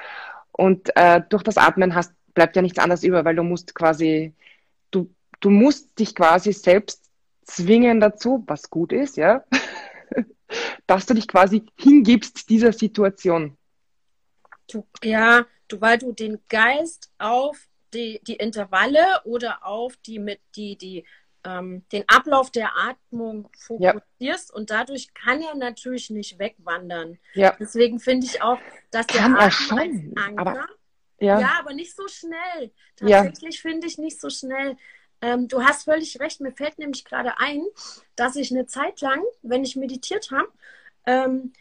[0.51, 4.33] Und äh, durch das Atmen hast, bleibt ja nichts anderes über, weil du musst quasi,
[4.91, 7.09] du, du musst dich quasi selbst
[7.43, 9.43] zwingen dazu, was gut ist, ja,
[10.87, 13.57] dass du dich quasi hingibst dieser Situation.
[14.67, 17.57] Du, ja, du, weil du den Geist auf
[17.93, 21.05] die, die Intervalle oder auf die mit die, die
[21.43, 24.55] ähm, den Ablauf der Atmung fokussierst ja.
[24.55, 27.17] und dadurch kann er natürlich nicht wegwandern.
[27.33, 27.55] Ja.
[27.59, 28.59] Deswegen finde ich auch,
[28.91, 30.67] dass der kann Atem schon, Anker, aber,
[31.19, 31.39] ja.
[31.39, 31.51] ja.
[31.59, 32.71] aber nicht so schnell.
[32.95, 33.61] Tatsächlich ja.
[33.61, 34.77] finde ich nicht so schnell.
[35.21, 36.39] Ähm, du hast völlig recht.
[36.41, 37.61] Mir fällt nämlich gerade ein,
[38.15, 40.49] dass ich eine Zeit lang, wenn ich meditiert habe,
[41.05, 41.53] ähm,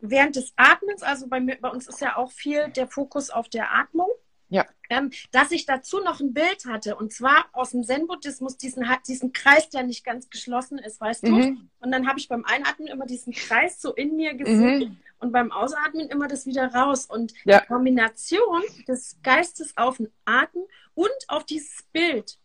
[0.00, 3.48] während des Atmens, also bei, mir, bei uns ist ja auch viel der Fokus auf
[3.48, 4.08] der Atmung,
[4.48, 4.64] ja.
[4.88, 9.32] Ähm, dass ich dazu noch ein Bild hatte und zwar aus dem Zen-Buddhismus, diesen, diesen
[9.32, 11.30] Kreis, der nicht ganz geschlossen ist, weißt mhm.
[11.30, 11.56] du?
[11.80, 14.96] Und dann habe ich beim Einatmen immer diesen Kreis so in mir gesehen mhm.
[15.18, 17.06] Und beim Ausatmen immer das wieder raus.
[17.06, 17.60] Und ja.
[17.60, 20.62] die Kombination des Geistes auf den Atem
[20.94, 22.38] und auf dieses Bild,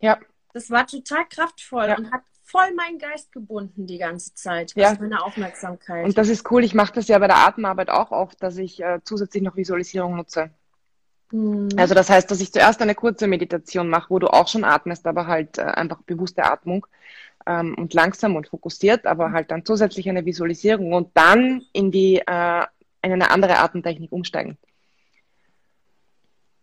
[0.00, 0.18] ja.
[0.52, 1.98] Das war total kraftvoll ja.
[1.98, 4.72] und hat voll meinen Geist gebunden die ganze Zeit.
[4.74, 4.88] Ja.
[4.88, 6.06] Also meine Aufmerksamkeit.
[6.06, 6.64] Und das ist cool.
[6.64, 10.16] Ich mache das ja bei der Atemarbeit auch oft, dass ich äh, zusätzlich noch Visualisierung
[10.16, 10.50] nutze.
[11.30, 11.68] Mhm.
[11.76, 15.06] Also das heißt, dass ich zuerst eine kurze Meditation mache, wo du auch schon atmest,
[15.06, 16.86] aber halt äh, einfach bewusste Atmung
[17.46, 22.16] ähm, und langsam und fokussiert, aber halt dann zusätzlich eine Visualisierung und dann in die
[22.26, 22.64] äh,
[23.02, 24.58] in eine andere Atemtechnik umsteigen.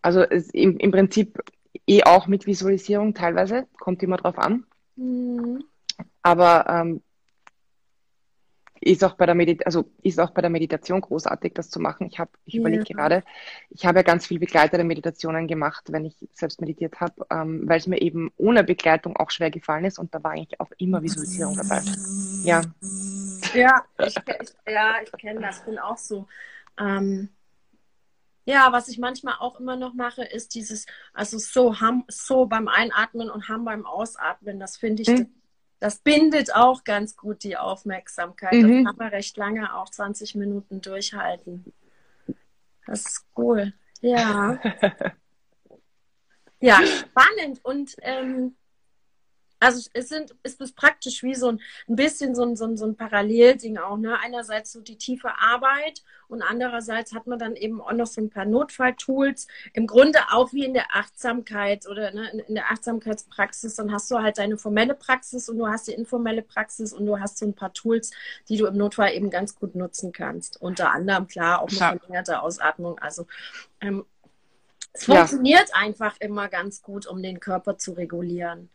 [0.02, 1.42] Also im, im Prinzip
[1.88, 4.66] eh auch mit Visualisierung teilweise, kommt immer drauf an.
[4.96, 5.64] Mhm.
[6.22, 7.02] Aber ähm,
[8.84, 12.08] ist auch bei der Medit also ist auch bei der Meditation großartig, das zu machen.
[12.08, 12.60] Ich habe, ich ja.
[12.60, 13.24] überlege gerade,
[13.70, 17.80] ich habe ja ganz viel begleitete Meditationen gemacht, wenn ich selbst meditiert habe, ähm, weil
[17.80, 21.02] es mir eben ohne Begleitung auch schwer gefallen ist und da war eigentlich auch immer
[21.02, 21.82] Visualisierung dabei.
[22.44, 22.62] Ja.
[23.54, 26.28] Ja, ich, ich ja, ich kenne das, bin auch so.
[26.80, 27.30] Ähm,
[28.46, 32.68] ja, was ich manchmal auch immer noch mache, ist dieses, also so, ham, so beim
[32.68, 34.60] Einatmen und Ham beim Ausatmen.
[34.60, 35.30] Das finde ich, mhm.
[35.84, 38.54] Das, bindet auch ganz gut die Aufmerksamkeit.
[38.54, 38.86] Mhm.
[38.86, 41.74] Das kann man recht lange, auch 20 Minuten durchhalten.
[42.86, 43.74] Das ist cool.
[44.00, 44.60] Ja.
[46.62, 47.60] ja, spannend.
[47.64, 48.56] Und ähm,
[49.64, 52.78] also es sind, ist es praktisch wie so ein, ein bisschen so ein, so ein,
[52.78, 53.98] so ein Parallelding auch.
[53.98, 54.20] Ne?
[54.20, 58.30] Einerseits so die tiefe Arbeit und andererseits hat man dann eben auch noch so ein
[58.30, 59.48] paar Notfalltools.
[59.74, 63.76] Im Grunde auch wie in der Achtsamkeit oder ne, in, der Achtsamkeitspraxis.
[63.76, 67.20] Dann hast du halt deine formelle Praxis und du hast die informelle Praxis und du
[67.20, 68.12] hast so ein paar Tools,
[68.50, 70.62] die du im Notfall eben ganz gut nutzen kannst.
[70.62, 73.00] Unter anderem, klar, auch eine verlängerte Ausatmung.
[73.00, 73.28] Also
[73.80, 74.06] ähm,
[74.92, 75.76] es funktioniert ja.
[75.76, 78.70] einfach immer ganz gut, um den Körper zu regulieren.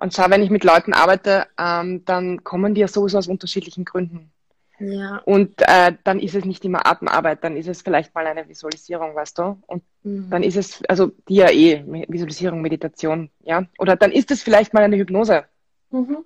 [0.00, 3.84] Und schau, wenn ich mit Leuten arbeite, ähm, dann kommen die ja sowieso aus unterschiedlichen
[3.84, 4.32] Gründen.
[4.78, 5.18] Ja.
[5.26, 9.14] Und äh, dann ist es nicht immer Atemarbeit, dann ist es vielleicht mal eine Visualisierung,
[9.14, 9.62] weißt du?
[9.66, 10.30] Und mhm.
[10.30, 13.64] dann ist es, also die ja eh, Visualisierung, Meditation, ja?
[13.78, 15.44] Oder dann ist es vielleicht mal eine Hypnose.
[15.90, 16.24] Mhm.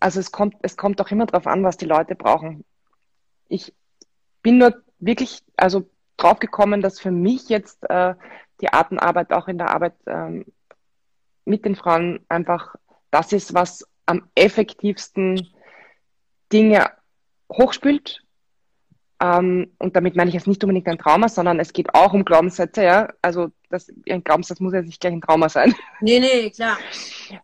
[0.00, 2.64] Also es kommt, es kommt auch immer darauf an, was die Leute brauchen.
[3.46, 3.72] Ich
[4.42, 8.14] bin nur wirklich, also drauf gekommen, dass für mich jetzt äh,
[8.60, 10.44] die Atemarbeit auch in der Arbeit ähm,
[11.44, 12.74] mit den Frauen einfach
[13.10, 15.48] das ist, was am effektivsten
[16.52, 16.90] Dinge
[17.50, 18.22] hochspült.
[19.20, 22.24] Ähm, und damit meine ich jetzt nicht unbedingt ein Trauma, sondern es geht auch um
[22.24, 23.08] Glaubenssätze, ja.
[23.22, 25.74] Also das, ein Glaubenssatz muss ja nicht gleich ein Trauma sein.
[26.00, 26.76] Nee, nee, klar.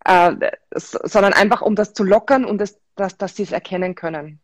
[0.04, 4.40] Äh, sondern einfach, um das zu lockern und das, dass, dass sie es erkennen können.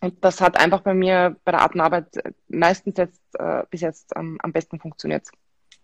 [0.00, 2.08] Und das hat einfach bei mir bei der Atemarbeit
[2.48, 5.28] meistens jetzt äh, bis jetzt ähm, am besten funktioniert.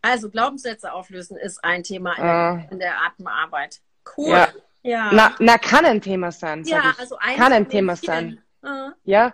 [0.03, 3.81] Also Glaubenssätze auflösen ist ein Thema in, der, äh, in der Atemarbeit.
[4.17, 4.31] Cool.
[4.31, 4.49] Ja.
[4.83, 5.11] ja.
[5.12, 6.65] Na, na, kann ein Thema sein.
[6.65, 8.43] Ja, also ein kann ein Thema sein.
[8.65, 8.91] Uh.
[9.05, 9.33] Ja.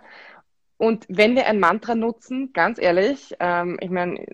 [0.77, 4.25] Und wenn wir ein Mantra nutzen, ganz ehrlich, ähm, ich meine,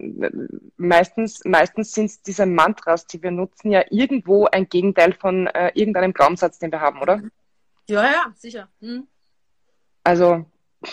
[0.78, 5.72] meistens, meistens sind es diese Mantras, die wir nutzen, ja irgendwo ein Gegenteil von äh,
[5.74, 7.24] irgendeinem Glaubenssatz, den wir haben, oder?
[7.88, 8.68] Ja, ja, sicher.
[8.80, 9.08] Hm.
[10.04, 10.46] Also.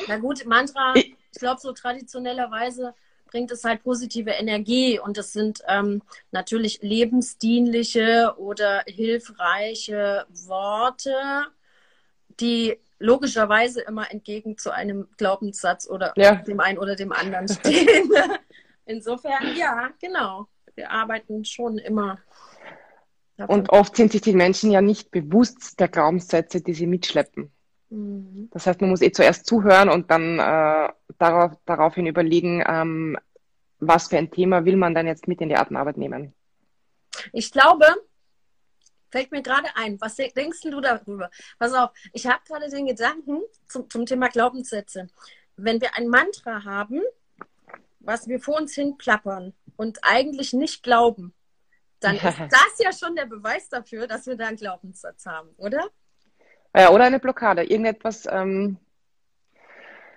[0.09, 2.95] Na gut, Mantra, ich, ich glaube, so traditionellerweise
[3.33, 11.15] bringt es halt positive Energie und es sind ähm, natürlich lebensdienliche oder hilfreiche Worte,
[12.39, 16.37] die logischerweise immer entgegen zu einem Glaubenssatz oder ja.
[16.37, 18.11] dem einen oder dem anderen stehen.
[18.85, 20.47] Insofern, ja, genau.
[20.75, 22.19] Wir arbeiten schon immer.
[23.37, 23.55] Dafür.
[23.55, 27.51] Und oft sind sich die Menschen ja nicht bewusst der Glaubenssätze, die sie mitschleppen.
[27.93, 28.49] Mhm.
[28.53, 33.19] Das heißt, man muss eh zuerst zuhören und dann äh, darauf, daraufhin überlegen, ähm,
[33.81, 36.33] was für ein Thema will man dann jetzt mit in die Atemarbeit nehmen.
[37.33, 37.85] Ich glaube,
[39.11, 41.31] fällt mir gerade ein, was denkst du darüber?
[41.59, 45.09] Pass auf, ich habe gerade den Gedanken zum, zum Thema Glaubenssätze.
[45.57, 47.03] Wenn wir ein Mantra haben,
[48.01, 51.35] was wir vor uns hin plappern und eigentlich nicht glauben,
[52.01, 55.91] dann ist das ja schon der Beweis dafür, dass wir da einen Glaubenssatz haben, oder?
[56.75, 57.65] Ja, oder eine Blockade.
[57.65, 58.27] Irgendetwas.
[58.31, 58.79] Ähm,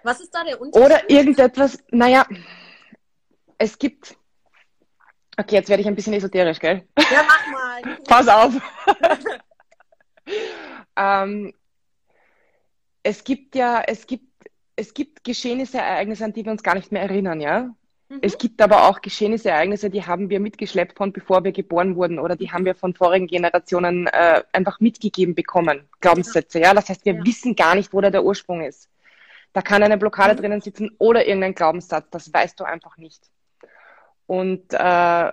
[0.04, 0.86] Was ist da der Unterschied?
[0.86, 2.26] Oder irgendetwas, naja,
[3.58, 4.18] es gibt.
[5.38, 6.88] Okay, jetzt werde ich ein bisschen esoterisch, gell?
[6.98, 7.98] Ja, mach mal.
[8.08, 8.54] Pass auf.
[10.96, 11.54] ähm,
[13.04, 14.32] es gibt ja, es gibt,
[14.78, 17.76] es gibt Geschehnisse, Ereignisse, an die wir uns gar nicht mehr erinnern, ja?
[18.10, 18.20] Mhm.
[18.22, 22.20] Es gibt aber auch Geschehnisse, Ereignisse, die haben wir mitgeschleppt von bevor wir geboren wurden
[22.20, 26.60] oder die haben wir von vorigen Generationen äh, einfach mitgegeben bekommen, Glaubenssätze.
[26.60, 27.26] Ja, das heißt, wir ja.
[27.26, 28.90] wissen gar nicht, wo da der Ursprung ist.
[29.54, 30.38] Da kann eine Blockade mhm.
[30.38, 33.22] drinnen sitzen oder irgendein Glaubenssatz, das weißt du einfach nicht.
[34.28, 35.32] Und äh,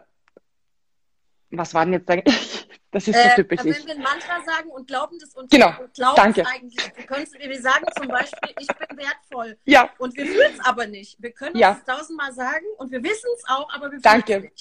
[1.50, 2.62] was war denn jetzt eigentlich?
[2.92, 3.59] Das ist so äh, typisch.
[3.64, 5.68] Wenn wir ein Mantra sagen und glauben das und, genau.
[5.81, 6.46] und glauben Danke.
[6.46, 9.57] eigentlich, wir, können, wir sagen zum Beispiel, ich bin wertvoll.
[9.64, 9.88] Ja.
[9.98, 11.16] Und wir fühlen es aber nicht.
[11.20, 11.78] Wir können ja.
[11.78, 14.52] es tausendmal sagen und wir wissen es auch, aber wir fühlen es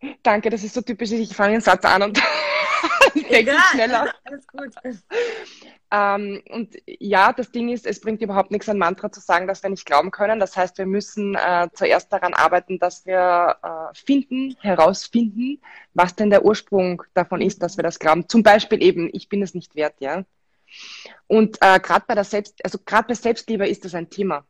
[0.00, 0.20] nicht.
[0.22, 1.12] Danke, das ist so typisch.
[1.12, 2.18] Ich fange den Satz an und
[3.30, 4.12] denke schneller.
[4.24, 4.74] Alles gut.
[5.92, 9.62] Ähm, und ja, das Ding ist, es bringt überhaupt nichts, ein Mantra zu sagen, dass
[9.62, 10.38] wir nicht glauben können.
[10.38, 15.60] Das heißt, wir müssen äh, zuerst daran arbeiten, dass wir äh, finden, herausfinden,
[15.94, 18.28] was denn der Ursprung davon ist, dass wir das glauben.
[18.28, 20.24] Zum Beispiel eben, ich bin es nicht wert, ja.
[21.26, 24.44] Und äh, gerade bei der Selbst, also gerade bei Selbstliebe ist das ein Thema.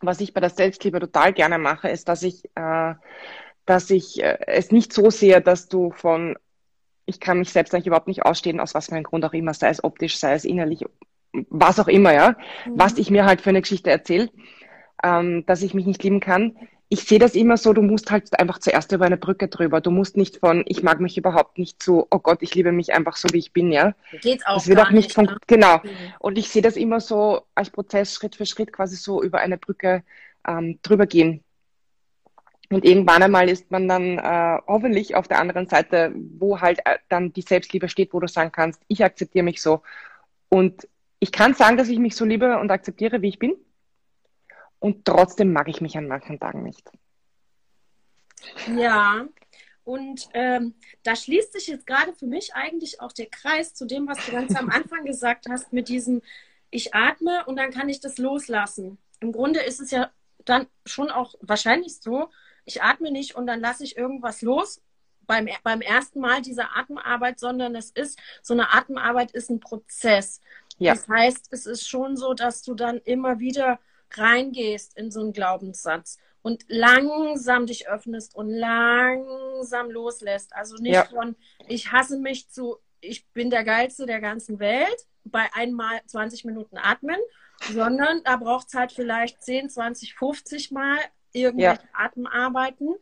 [0.00, 2.94] Was ich bei der Selbstliebe total gerne mache, ist, dass ich, äh,
[3.66, 6.36] dass ich äh, es nicht so sehe, dass du von
[7.06, 9.54] ich kann mich selbst eigentlich überhaupt nicht ausstehen, aus was für einem Grund auch immer,
[9.54, 10.84] sei es optisch, sei es innerlich,
[11.32, 12.36] was auch immer, ja,
[12.66, 12.72] mhm.
[12.76, 14.30] was ich mir halt für eine Geschichte erzähle,
[15.02, 16.56] ähm, dass ich mich nicht lieben kann.
[16.88, 19.80] Ich sehe das immer so, du musst halt einfach zuerst über eine Brücke drüber.
[19.80, 22.92] Du musst nicht von, ich mag mich überhaupt nicht zu, oh Gott, ich liebe mich
[22.92, 23.94] einfach so, wie ich bin, ja.
[24.20, 25.38] Geht's auch das wird auch nicht, nicht ne?
[25.46, 25.78] genau.
[25.78, 25.90] Mhm.
[26.20, 29.58] Und ich sehe das immer so als Prozess Schritt für Schritt quasi so über eine
[29.58, 30.04] Brücke
[30.46, 31.43] ähm, drüber gehen.
[32.74, 36.98] Und irgendwann einmal ist man dann äh, hoffentlich auf der anderen Seite, wo halt äh,
[37.08, 39.82] dann die Selbstliebe steht, wo du sagen kannst, ich akzeptiere mich so.
[40.48, 40.88] Und
[41.20, 43.54] ich kann sagen, dass ich mich so liebe und akzeptiere, wie ich bin.
[44.80, 46.90] Und trotzdem mag ich mich an manchen Tagen nicht.
[48.76, 49.24] Ja,
[49.84, 54.08] und ähm, da schließt sich jetzt gerade für mich eigentlich auch der Kreis zu dem,
[54.08, 56.22] was du ganz am Anfang gesagt hast, mit diesem,
[56.70, 58.98] ich atme und dann kann ich das loslassen.
[59.20, 60.10] Im Grunde ist es ja
[60.44, 62.30] dann schon auch wahrscheinlich so,
[62.64, 64.80] ich atme nicht und dann lasse ich irgendwas los
[65.26, 70.40] beim, beim ersten Mal dieser Atemarbeit, sondern es ist, so eine Atemarbeit ist ein Prozess.
[70.78, 70.94] Ja.
[70.94, 73.78] Das heißt, es ist schon so, dass du dann immer wieder
[74.12, 80.54] reingehst in so einen Glaubenssatz und langsam dich öffnest und langsam loslässt.
[80.54, 81.04] Also nicht ja.
[81.04, 81.36] von
[81.68, 86.76] ich hasse mich zu ich bin der geilste der ganzen Welt bei einmal 20 Minuten
[86.78, 87.18] atmen,
[87.72, 90.98] sondern da braucht es halt vielleicht 10, 20, 50 Mal
[91.34, 91.88] irgendwelche ja.
[91.92, 92.94] Atemarbeiten,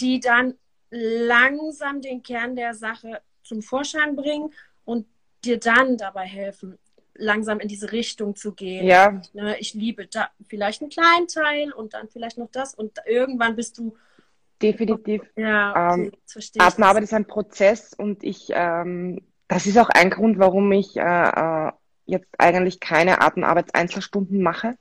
[0.00, 0.54] die dann
[0.90, 4.52] langsam den Kern der Sache zum Vorschein bringen
[4.84, 5.06] und
[5.44, 6.78] dir dann dabei helfen,
[7.14, 8.86] langsam in diese Richtung zu gehen.
[8.86, 9.20] Ja.
[9.32, 13.56] Ne, ich liebe da vielleicht einen kleinen Teil und dann vielleicht noch das und irgendwann
[13.56, 13.96] bist du
[14.62, 15.22] definitiv.
[15.36, 20.38] Ja, okay, ähm, Atemarbeit ist ein Prozess und ich, ähm, das ist auch ein Grund,
[20.38, 21.72] warum ich äh, äh
[22.06, 24.76] jetzt eigentlich keine Atemarbeitseinzelstunden mache.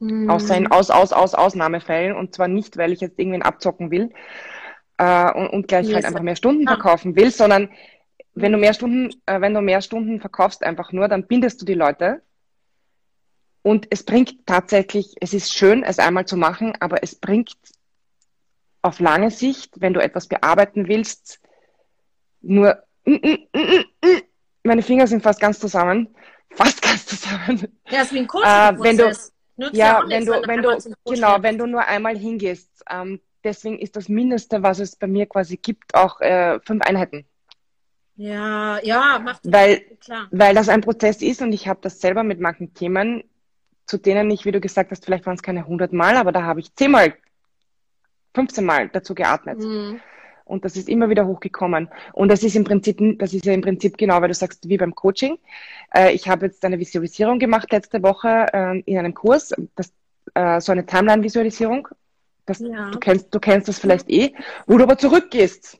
[0.00, 0.28] Mhm.
[0.28, 2.16] Außer in Aus, Aus, Aus, Ausnahmefällen.
[2.16, 4.10] Und zwar nicht, weil ich jetzt irgendwen abzocken will
[4.98, 5.96] äh, und, und gleich yes.
[5.96, 6.72] halt einfach mehr Stunden ah.
[6.72, 7.70] verkaufen will, sondern
[8.34, 11.66] wenn du mehr Stunden, äh, wenn du mehr Stunden verkaufst einfach nur, dann bindest du
[11.66, 12.22] die Leute.
[13.62, 17.54] Und es bringt tatsächlich, es ist schön, es einmal zu machen, aber es bringt
[18.82, 21.40] auf lange Sicht, wenn du etwas bearbeiten willst,
[22.40, 24.20] nur mm, mm, mm,
[24.62, 26.14] meine Finger sind fast ganz zusammen,
[26.50, 27.68] fast ganz zusammen.
[27.90, 29.32] Ja, ist wie ein Coaching-Prozess.
[29.60, 30.70] Du, ja, wenn du, wenn du,
[31.04, 32.82] genau, wenn du nur einmal hingehst.
[32.90, 37.26] Ähm, deswegen ist das Mindeste, was es bei mir quasi gibt, auch äh, fünf Einheiten.
[38.16, 40.28] Ja, ja, macht weil, klar.
[40.30, 43.22] Weil das ein Prozess ist und ich habe das selber mit manchen Themen,
[43.84, 46.42] zu denen ich, wie du gesagt hast, vielleicht waren es keine 100 Mal, aber da
[46.42, 47.14] habe ich zehnmal,
[48.34, 49.58] 15 Mal dazu geatmet.
[49.58, 50.00] Mhm.
[50.50, 51.88] Und das ist immer wieder hochgekommen.
[52.12, 54.76] Und das ist im Prinzip, das ist ja im Prinzip genau, weil du sagst, wie
[54.76, 55.38] beim Coaching.
[55.94, 59.92] Äh, ich habe jetzt eine Visualisierung gemacht letzte Woche äh, in einem Kurs, das,
[60.34, 61.88] äh, so eine Timeline-Visualisierung.
[62.58, 62.90] Ja.
[62.90, 64.34] Du kennst, du kennst das vielleicht eh,
[64.66, 65.78] wo du aber zurückgehst.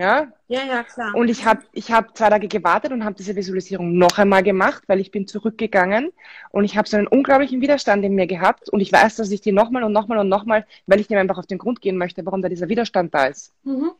[0.00, 0.32] Ja?
[0.48, 1.14] Ja, ja, klar.
[1.14, 4.82] Und ich habe ich hab zwei Tage gewartet und habe diese Visualisierung noch einmal gemacht,
[4.86, 6.10] weil ich bin zurückgegangen
[6.52, 9.42] und ich habe so einen unglaublichen Widerstand in mir gehabt und ich weiß, dass ich
[9.42, 12.24] die nochmal und nochmal und nochmal, weil ich dem einfach auf den Grund gehen möchte,
[12.24, 13.52] warum da dieser Widerstand da ist.
[13.64, 13.90] Mhm.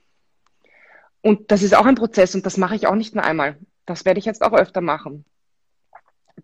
[1.21, 3.59] Und das ist auch ein Prozess und das mache ich auch nicht nur einmal.
[3.85, 5.27] Das werde ich jetzt auch öfter machen.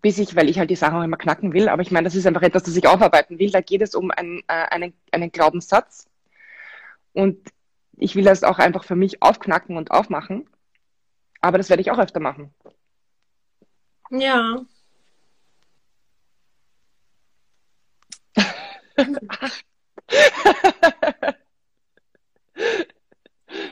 [0.03, 2.14] Bis ich, weil ich halt die Sachen auch immer knacken will, aber ich meine, das
[2.14, 3.51] ist einfach etwas, das ich aufarbeiten will.
[3.51, 6.07] Da geht es um einen, äh, einen, einen Glaubenssatz.
[7.14, 7.38] Und
[7.97, 10.49] ich will das auch einfach für mich aufknacken und aufmachen.
[11.41, 12.55] Aber das werde ich auch öfter machen.
[14.11, 14.65] Ja.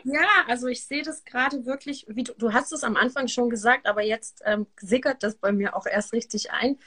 [0.04, 3.48] ja, also ich sehe das gerade wirklich, wie du, du hast es am Anfang schon
[3.50, 6.78] gesagt, aber jetzt ähm, sickert das bei mir auch erst richtig ein,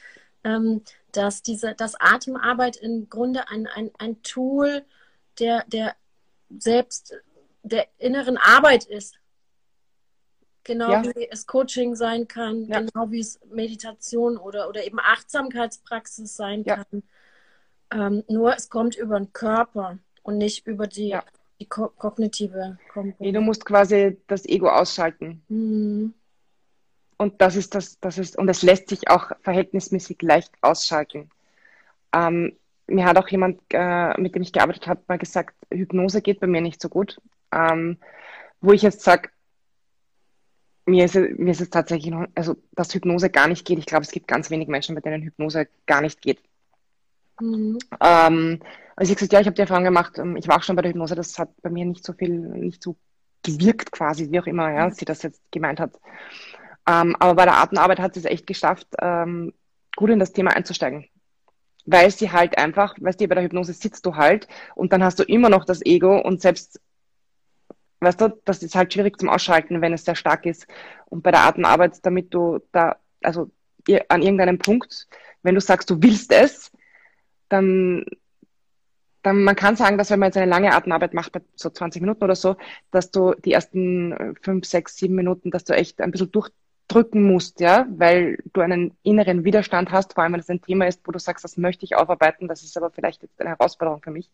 [0.44, 4.86] ähm, dass diese, dass Atemarbeit im Grunde ein, ein, ein Tool
[5.40, 5.96] der, der
[6.50, 7.16] selbst
[7.68, 9.20] der inneren Arbeit ist.
[10.64, 11.04] Genau ja.
[11.04, 12.82] wie es Coaching sein kann, ja.
[12.82, 16.84] genau wie es Meditation oder, oder eben Achtsamkeitspraxis sein ja.
[16.84, 17.04] kann.
[17.90, 21.18] Ähm, nur es kommt über den Körper und nicht über die,
[21.62, 23.24] die ko kognitive Komponente.
[23.24, 25.42] Nee, du musst quasi das Ego ausschalten.
[25.48, 26.14] Mhm.
[27.16, 31.30] Und das ist das, das ist, und es lässt sich auch verhältnismäßig leicht ausschalten.
[32.14, 36.42] Ähm, mir hat auch jemand, äh, mit dem ich gearbeitet habe, mal gesagt, Hypnose geht
[36.42, 37.20] bei mir nicht so gut
[37.52, 37.98] ähm,
[38.62, 39.30] wo ich jetzt sage,
[40.86, 43.78] mir ist, mir ist es tatsächlich noch, also dass Hypnose gar nicht geht.
[43.78, 46.40] Ich glaube, es gibt ganz wenig Menschen, bei denen Hypnose gar nicht geht.
[47.42, 47.78] Mhm.
[48.02, 48.60] Ähm,
[48.96, 50.82] also ich gesagt, ja, ich habe die Erfahrung gemacht, ähm, ich war auch schon bei
[50.82, 52.96] der Hypnose, das hat bei mir nicht so viel, nicht so
[53.44, 56.00] gewirkt quasi, wie auch immer, ja, sie das jetzt gemeint hat.
[56.88, 59.54] Ähm, aber bei der Atemarbeit hat sie es echt geschafft, ähm,
[59.96, 61.06] gut in das Thema einzusteigen.
[61.86, 65.20] Weil sie halt einfach, weißt du, bei der Hypnose sitzt du halt und dann hast
[65.20, 66.82] du immer noch das Ego und selbst
[68.00, 70.68] weißt du, das ist halt schwierig zum Ausschalten, wenn es sehr stark ist.
[71.06, 73.50] Und bei der Atemarbeit, damit du da, also
[74.10, 75.08] an irgendeinem Punkt,
[75.44, 76.72] wenn du sagst, du willst es,
[77.50, 78.06] dann,
[79.24, 82.24] dann man kann sagen, dass wenn man jetzt eine lange Atemarbeit macht, so 20 Minuten
[82.24, 82.58] oder so,
[82.92, 87.60] dass du die ersten fünf, sechs, sieben Minuten, dass du echt ein bisschen durchdrücken musst,
[87.62, 91.12] ja, weil du einen inneren Widerstand hast, vor allem wenn es ein Thema ist, wo
[91.12, 94.30] du sagst, das möchte ich aufarbeiten, das ist aber vielleicht jetzt eine Herausforderung für mich,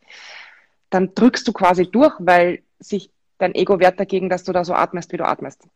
[0.89, 4.73] dann drückst du quasi durch, weil sich dein Ego wehrt dagegen, dass du da so
[4.73, 5.67] atmest, wie du atmest.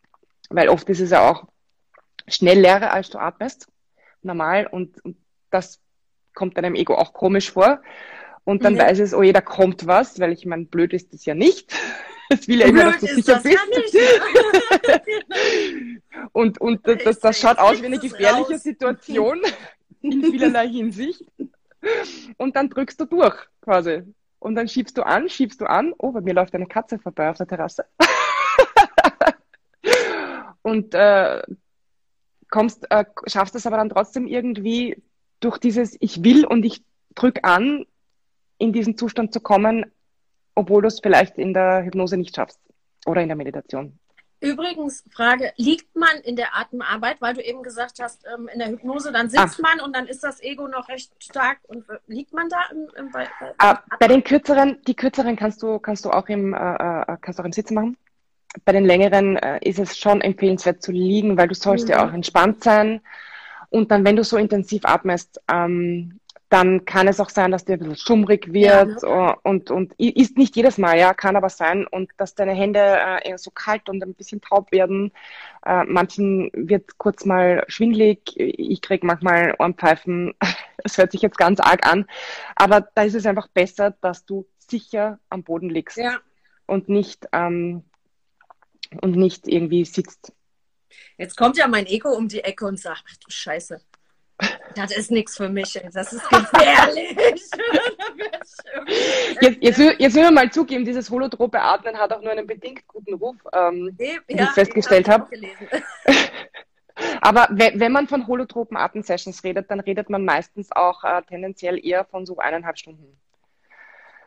[0.50, 1.46] Weil oft ist es ja auch
[2.28, 3.68] schnell leerer, als du atmest,
[4.22, 5.18] normal, und, und
[5.50, 5.80] das
[6.34, 7.82] kommt deinem Ego auch komisch vor.
[8.44, 8.80] Und dann mhm.
[8.80, 11.74] weiß es, oh je, da kommt was, weil ich meine, blöd ist das ja nicht.
[12.30, 13.96] Es will ja immer, dass du sicher bist.
[16.34, 18.64] und und das, das, das schaut aus wie eine gefährliche raus.
[18.64, 19.40] Situation
[20.02, 21.24] in vielerlei Hinsicht.
[22.36, 24.04] Und dann drückst du durch, quasi.
[24.40, 25.94] Und dann schiebst du an, schiebst du an.
[25.98, 27.86] Oh, bei mir läuft eine Katze vorbei auf der Terrasse.
[30.62, 31.42] und äh,
[32.50, 35.02] kommst, äh, schaffst es aber dann trotzdem irgendwie
[35.40, 36.84] durch dieses Ich will und ich
[37.16, 37.86] drück an,
[38.58, 39.86] in diesen Zustand zu kommen,
[40.56, 42.60] obwohl du es vielleicht in der Hypnose nicht schaffst
[43.06, 44.00] oder in der Meditation.
[44.40, 48.70] Übrigens, Frage, liegt man in der Atemarbeit, weil du eben gesagt hast, ähm, in der
[48.70, 49.62] Hypnose, dann sitzt ah.
[49.62, 53.12] man und dann ist das Ego noch recht stark und liegt man da im, im
[53.12, 56.58] bei, bei, ah, bei, den kürzeren, die kürzeren kannst du, kannst du auch im, äh,
[56.58, 57.98] äh, kannst du auch im Sitzen machen.
[58.64, 61.92] Bei den längeren äh, ist es schon empfehlenswert zu liegen, weil du sollst mhm.
[61.92, 63.02] ja auch entspannt sein.
[63.70, 66.20] Und dann, wenn du so intensiv atmest, ähm,
[66.50, 69.36] dann kann es auch sein, dass dir ein bisschen schummrig wird ja, ne?
[69.44, 73.30] und, und ist nicht jedes Mal, ja, kann aber sein und dass deine Hände äh,
[73.30, 75.12] eher so kalt und ein bisschen taub werden.
[75.66, 80.36] Äh, manchen wird kurz mal schwindlig, ich krieg manchmal Ohrenpfeifen,
[80.84, 82.06] das hört sich jetzt ganz arg an,
[82.56, 86.20] aber da ist es einfach besser, dass du sicher am Boden liegst ja.
[86.66, 87.84] und nicht ähm,
[89.02, 90.32] und nicht irgendwie sitzt.
[91.18, 93.82] Jetzt kommt ja mein Ego um die Ecke und sagt, ach du Scheiße,
[94.78, 95.80] das ist nichts für mich.
[95.94, 97.18] Das ist gefährlich.
[99.42, 102.88] jetzt, jetzt, jetzt will man mal zugeben, dieses holotrope Atmen hat auch nur einen bedingt
[102.88, 105.28] guten Ruf, ähm, wie ja, ich festgestellt habe.
[107.22, 112.06] Aber wenn man von holotropen Atemsessions redet, dann redet man meistens auch äh, tendenziell eher
[112.06, 113.20] von so eineinhalb Stunden.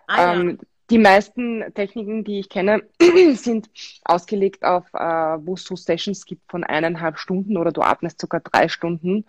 [0.06, 0.56] Ah, ähm, ja.
[0.90, 2.82] Die meisten Techniken, die ich kenne,
[3.34, 3.70] sind
[4.04, 8.40] ausgelegt auf, äh, wo es so Sessions gibt von eineinhalb Stunden oder du atmest sogar
[8.40, 9.24] drei Stunden.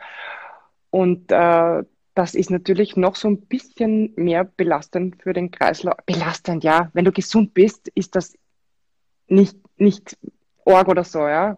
[0.91, 1.83] Und äh,
[2.13, 5.95] das ist natürlich noch so ein bisschen mehr belastend für den Kreislauf.
[6.05, 6.89] Belastend, ja.
[6.93, 8.37] Wenn du gesund bist, ist das
[9.27, 10.17] nicht, nicht
[10.65, 11.57] Org oder so, ja.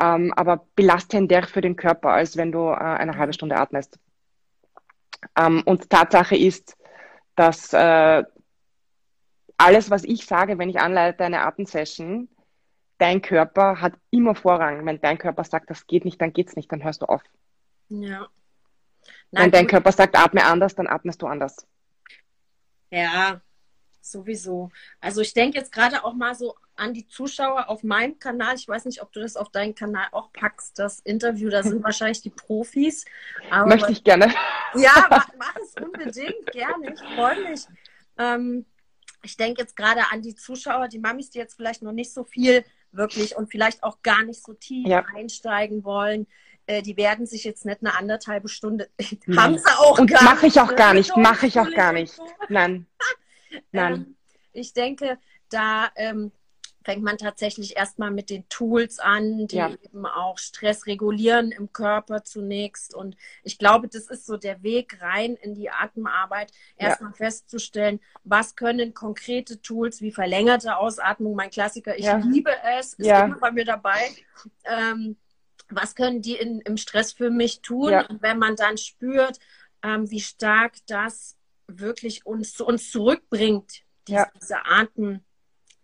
[0.00, 3.98] Ähm, aber belastender für den Körper, als wenn du äh, eine halbe Stunde atmest.
[5.36, 6.76] Ähm, und Tatsache ist,
[7.36, 8.22] dass äh,
[9.56, 12.28] alles, was ich sage, wenn ich anleite eine Atemsession,
[12.98, 14.84] dein Körper hat immer Vorrang.
[14.86, 17.22] Wenn dein Körper sagt, das geht nicht, dann geht's nicht, dann hörst du auf.
[17.88, 18.28] Ja.
[19.30, 21.66] Nein, Wenn dein Körper sagt, atme anders, dann atmest du anders.
[22.90, 23.40] Ja,
[24.00, 24.70] sowieso.
[25.00, 28.54] Also ich denke jetzt gerade auch mal so an die Zuschauer auf meinem Kanal.
[28.56, 31.48] Ich weiß nicht, ob du das auf deinen Kanal auch packst, das Interview.
[31.48, 33.04] Da sind wahrscheinlich die Profis.
[33.50, 34.32] Aber Möchte ich gerne.
[34.74, 36.94] Ja, mach, mach es unbedingt gerne.
[36.94, 37.66] Ich freue mich.
[38.18, 38.66] Ähm,
[39.22, 42.24] ich denke jetzt gerade an die Zuschauer, die Mamis, die jetzt vielleicht noch nicht so
[42.24, 45.04] viel wirklich und vielleicht auch gar nicht so tief ja.
[45.16, 46.26] einsteigen wollen
[46.66, 49.36] äh, die werden sich jetzt nicht eine anderthalbe Stunde, nee.
[49.36, 52.18] haben sie auch Und gar mache ich auch gar nicht, mache ich auch gar nicht.
[52.48, 52.86] Nein.
[53.72, 53.94] Nein.
[53.94, 54.16] Ähm,
[54.52, 55.18] ich denke,
[55.50, 56.32] da ähm,
[56.84, 59.70] fängt man tatsächlich erstmal mit den Tools an, die ja.
[59.82, 62.94] eben auch Stress regulieren im Körper zunächst.
[62.94, 67.16] Und ich glaube, das ist so der Weg rein in die Atemarbeit, erstmal ja.
[67.16, 72.16] festzustellen, was können konkrete Tools wie verlängerte Ausatmung, mein Klassiker, ich ja.
[72.18, 74.00] liebe es, ist immer bei mir dabei.
[74.64, 75.16] Ähm,
[75.68, 77.90] was können die in, im Stress für mich tun?
[77.90, 78.06] Ja.
[78.06, 79.38] Und wenn man dann spürt,
[79.82, 81.36] ähm, wie stark das
[81.66, 84.30] wirklich uns zu uns zurückbringt, diese, ja.
[84.40, 85.24] diese Atem,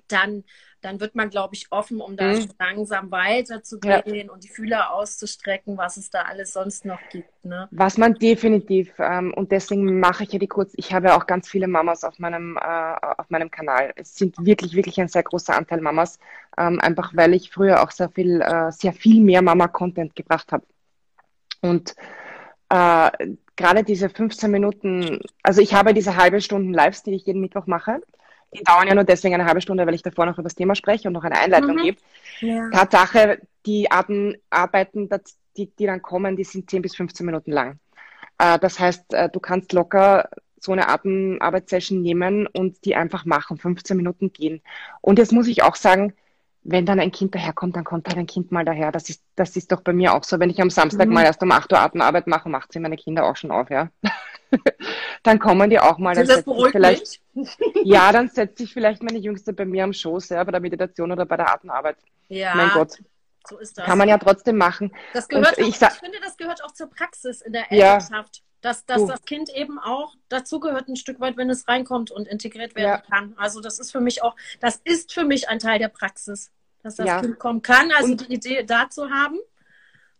[0.08, 0.44] dann
[0.80, 2.48] dann wird man, glaube ich, offen, um da mhm.
[2.58, 4.32] langsam weiterzugehen ja.
[4.32, 7.44] und die Fühler auszustrecken, was es da alles sonst noch gibt.
[7.44, 7.68] Ne?
[7.70, 11.26] Was man definitiv, ähm, und deswegen mache ich ja die kurz, ich habe ja auch
[11.26, 13.92] ganz viele Mamas auf meinem, äh, auf meinem Kanal.
[13.96, 16.18] Es sind wirklich, wirklich ein sehr großer Anteil Mamas,
[16.56, 20.64] ähm, einfach weil ich früher auch sehr viel, äh, sehr viel mehr Mama-Content gebracht habe.
[21.60, 21.94] Und
[22.70, 23.10] äh,
[23.56, 27.66] gerade diese 15 Minuten, also ich habe diese halbe Stunden Lives, die ich jeden Mittwoch
[27.66, 28.00] mache.
[28.53, 30.74] Die dauern ja nur deswegen eine halbe Stunde, weil ich davor noch über das Thema
[30.74, 31.82] spreche und noch eine Einleitung mhm.
[31.82, 31.98] gebe.
[32.40, 32.70] Ja.
[32.70, 35.09] Tatsache, die Arten, Arbeiten,
[35.57, 37.78] die, die dann kommen, die sind 10 bis 15 Minuten lang.
[38.38, 40.28] Äh, das heißt, äh, du kannst locker
[40.59, 44.61] so eine Atemarbeitssession nehmen und die einfach machen, 15 Minuten gehen.
[45.01, 46.12] Und jetzt muss ich auch sagen,
[46.62, 48.92] wenn dann ein Kind daherkommt, dann kommt halt ein Kind mal daher.
[48.92, 50.38] Das ist, das ist doch bei mir auch so.
[50.38, 51.14] Wenn ich am Samstag mhm.
[51.14, 53.88] mal erst um 8 Uhr Atemarbeit mache, macht sie meine Kinder auch schon auf, ja.
[55.22, 56.14] dann kommen die auch mal.
[56.14, 57.20] Dann das beruhigt vielleicht,
[57.84, 61.12] Ja, dann setzt sich vielleicht meine Jüngste bei mir am Schoß, ja, bei der Meditation
[61.12, 61.96] oder bei der Atemarbeit.
[62.28, 62.54] Ja.
[62.54, 62.98] Mein Gott.
[63.48, 63.86] So ist das.
[63.86, 64.92] Kann man ja trotzdem machen.
[65.14, 68.36] Das gehört auch, ich, ich, finde, das gehört auch zur Praxis in der Elternschaft.
[68.36, 68.42] Ja.
[68.61, 72.74] Dass, dass das Kind eben auch dazugehört ein Stück weit, wenn es reinkommt und integriert
[72.74, 72.98] werden ja.
[72.98, 73.34] kann.
[73.38, 76.50] Also das ist für mich auch, das ist für mich ein Teil der Praxis,
[76.82, 77.20] dass das ja.
[77.20, 79.38] Kind kommen kann, also und die Idee dazu haben.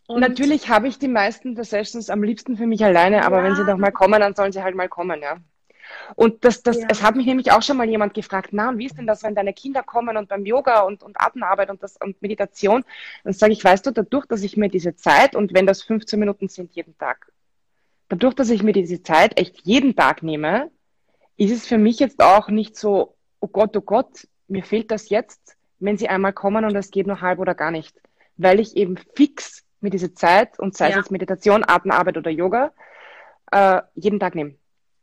[0.07, 3.43] Und Natürlich habe ich die meisten der Sessions am liebsten für mich alleine, aber ja.
[3.43, 5.37] wenn sie doch mal kommen, dann sollen sie halt mal kommen, ja.
[6.15, 6.87] Und das, das, ja.
[6.89, 9.23] es hat mich nämlich auch schon mal jemand gefragt, na, und wie ist denn das,
[9.23, 12.83] wenn deine Kinder kommen und beim Yoga und, und Atemarbeit und, das, und Meditation?
[13.23, 16.19] Dann sage ich, weißt du, dadurch, dass ich mir diese Zeit, und wenn das 15
[16.19, 17.31] Minuten sind jeden Tag,
[18.11, 20.71] dadurch, dass ich mir diese Zeit echt jeden Tag nehme,
[21.37, 25.09] ist es für mich jetzt auch nicht so, oh Gott, oh Gott, mir fehlt das
[25.09, 27.95] jetzt, wenn sie einmal kommen und es geht nur halb oder gar nicht.
[28.37, 30.97] Weil ich eben fix mir diese Zeit und sei es ja.
[30.99, 32.71] jetzt Meditation, Atemarbeit oder Yoga,
[33.51, 34.55] äh, jeden Tag nehme.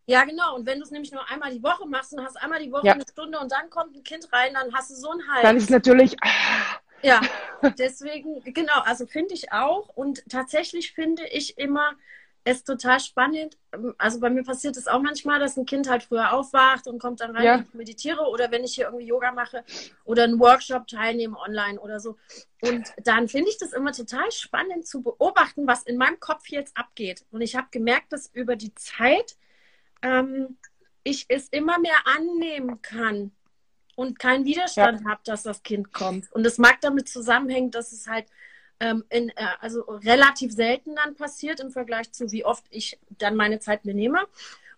[0.06, 0.54] Ja, genau.
[0.54, 2.86] Und wenn du es nämlich nur einmal die Woche machst und hast einmal die Woche
[2.86, 2.92] ja.
[2.94, 5.42] eine Stunde und dann kommt ein Kind rein, dann hast du so einen Hals.
[5.42, 6.16] Dann ist natürlich,
[7.02, 7.20] Ja,
[7.78, 9.88] deswegen, genau, also finde ich auch.
[9.88, 11.92] Und tatsächlich finde ich immer
[12.51, 13.59] es total spannend.
[13.99, 17.20] Also bei mir passiert es auch manchmal, dass ein Kind halt früher aufwacht und kommt
[17.20, 17.55] dann rein Ja.
[17.57, 19.64] und ich meditiere oder wenn ich hier irgendwie Yoga mache
[20.05, 22.16] oder einen Workshop teilnehme online oder so.
[22.62, 26.76] Und dann finde ich das immer total spannend zu beobachten, was in meinem Kopf jetzt
[26.76, 27.24] abgeht.
[27.30, 29.36] Und ich habe gemerkt, dass über die Zeit
[30.03, 30.57] ähm,
[31.05, 33.32] ich es immer mehr annehmen kann
[33.96, 36.30] und keinen Widerstand habe, dass das Kind kommt.
[36.32, 38.26] Und es mag damit zusammenhängen, dass es halt
[38.81, 43.37] ähm, in, äh, also relativ selten dann passiert im Vergleich zu wie oft ich dann
[43.37, 44.20] meine Zeit mir nehme.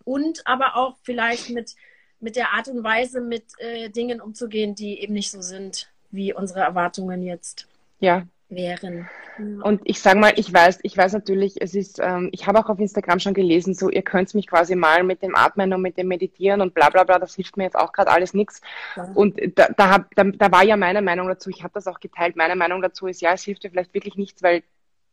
[0.03, 1.75] Und aber auch vielleicht mit,
[2.19, 6.33] mit der Art und Weise, mit äh, Dingen umzugehen, die eben nicht so sind, wie
[6.33, 7.67] unsere Erwartungen jetzt
[7.99, 8.25] Ja.
[8.51, 9.09] Wären.
[9.39, 9.63] Ja.
[9.63, 12.69] Und ich sage mal, ich weiß, ich weiß natürlich, es ist, ähm, ich habe auch
[12.69, 15.97] auf Instagram schon gelesen, so ihr könnt mich quasi mal mit dem Atmen und mit
[15.97, 18.61] dem Meditieren und bla bla bla, das hilft mir jetzt auch gerade alles nichts.
[18.95, 19.09] Ja.
[19.15, 21.99] Und da, da, hab, da, da war ja meine Meinung dazu, ich habe das auch
[21.99, 24.63] geteilt, meine Meinung dazu ist, ja, es hilft dir vielleicht wirklich nichts, weil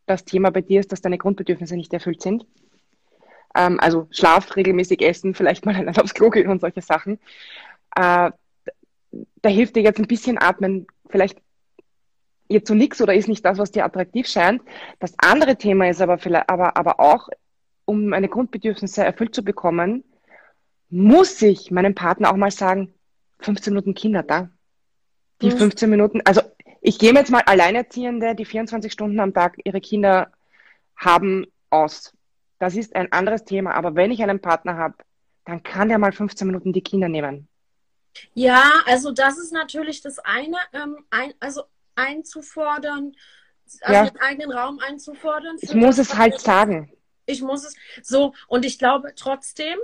[0.05, 2.45] das Thema bei dir ist, dass deine Grundbedürfnisse nicht erfüllt sind.
[3.55, 7.19] Ähm, also Schlaf, regelmäßig essen, vielleicht mal allein aufs Klo gehen und solche Sachen.
[7.95, 8.31] Äh,
[9.41, 11.39] da hilft dir jetzt ein bisschen atmen, vielleicht
[12.49, 14.61] jetzt so nix oder ist nicht das, was dir attraktiv scheint.
[14.99, 17.29] Das andere Thema ist aber vielleicht, aber, aber auch,
[17.85, 20.03] um meine Grundbedürfnisse erfüllt zu bekommen,
[20.89, 22.93] muss ich meinem Partner auch mal sagen,
[23.39, 24.49] 15 Minuten Kinder da.
[25.41, 25.57] Die Mhm.
[25.57, 26.41] 15 Minuten, also
[26.81, 30.31] ich gehe jetzt mal Alleinerziehende, die 24 Stunden am Tag ihre Kinder
[30.95, 32.13] haben, aus.
[32.57, 34.95] Das ist ein anderes Thema, aber wenn ich einen Partner habe,
[35.45, 37.47] dann kann der mal 15 Minuten die Kinder nehmen.
[38.33, 41.63] Ja, also das ist natürlich das eine, ähm, ein, also
[41.95, 43.15] einzufordern,
[43.81, 44.09] also Ja.
[44.09, 45.57] den eigenen Raum einzufordern.
[45.61, 46.93] Ich muss es halt wir- sagen.
[47.25, 49.77] Ich muss es so, und ich glaube trotzdem,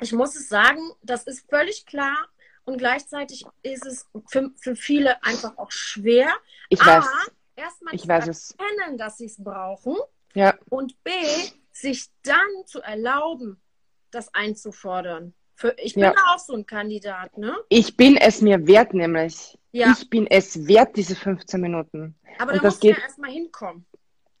[0.00, 2.28] ich muss es sagen, das ist völlig klar
[2.64, 6.32] und gleichzeitig ist es für, für viele einfach auch schwer.
[6.70, 7.06] Ich A, weiß,
[7.56, 8.52] erstmal ich zu weiß es.
[8.52, 9.96] erkennen, dass sie es brauchen
[10.34, 11.10] Ja, und B,
[11.72, 13.60] sich dann zu erlauben,
[14.10, 15.34] das einzufordern.
[15.60, 16.14] Für, ich bin Ja.
[16.32, 17.54] auch so ein Kandidat, ne?
[17.68, 19.58] ich bin es mir wert, nämlich.
[19.72, 22.14] Ja, Ich bin es wert, diese 15 Minuten.
[22.38, 23.84] aber da musst du ja geht- erstmal hinkommen.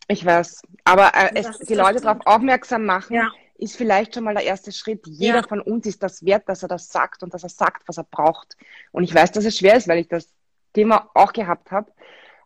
[0.08, 0.62] Ich weiß.
[0.84, 3.30] Aber äh, es, die Leute darauf aufmerksam machen, Ja.
[3.58, 5.06] ist vielleicht schon mal der erste Schritt.
[5.06, 5.46] Jeder Ja.
[5.46, 8.04] von uns ist das wert, dass er das sagt und dass er sagt, was er
[8.04, 8.56] braucht.
[8.90, 10.32] Und ich weiß, dass es schwer ist, weil ich das
[10.72, 11.92] Thema auch gehabt habe.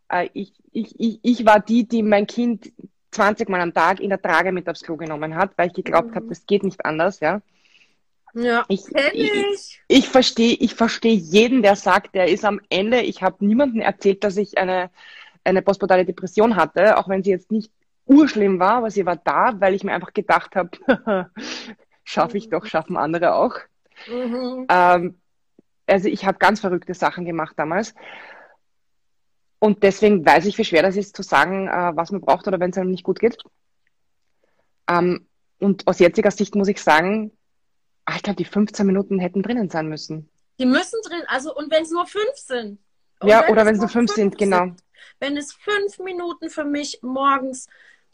[0.09, 2.72] Äh, ich, ich, ich, ich war die, die mein Kind
[3.12, 6.11] 20 Mal am Tag in der Trage mit aufs Klo genommen hat, weil ich geglaubt
[6.11, 6.14] Mhm.
[6.16, 7.20] habe, das geht nicht anders.
[7.20, 7.41] Ja.
[8.35, 9.82] Ja, Ich, ich, ich.
[9.87, 13.01] ich verstehe ich verstehe jeden, der sagt, der ist am Ende.
[13.01, 14.91] Ich habe niemandem erzählt, dass ich eine,
[15.45, 17.70] eine postpartale Depression hatte, auch wenn sie jetzt nicht
[18.07, 21.30] urschlimm war, aber sie war da, weil ich mir einfach gedacht habe,
[22.05, 23.55] schaffe ich doch, schaffen andere auch.
[24.09, 24.66] Mhm.
[24.68, 25.18] Ähm,
[25.87, 27.95] also ich habe ganz verrückte Sachen gemacht damals.
[29.59, 32.61] Und deswegen weiß ich, wie schwer das ist zu sagen, äh, was man braucht oder
[32.61, 33.39] wenn es einem nicht gut geht.
[34.89, 35.26] Ähm,
[35.61, 37.32] und aus jetziger Sicht muss ich sagen,
[38.07, 40.29] ah, ich glaube, die 15 Minuten hätten drinnen sein müssen.
[40.59, 42.79] Die müssen drin, also und wenn es nur fünf sind.
[43.21, 44.67] Und Ja, oder wenn es nur nur fünf sind, genau.
[45.21, 47.67] Wenn es fünf Minuten für mich morgens,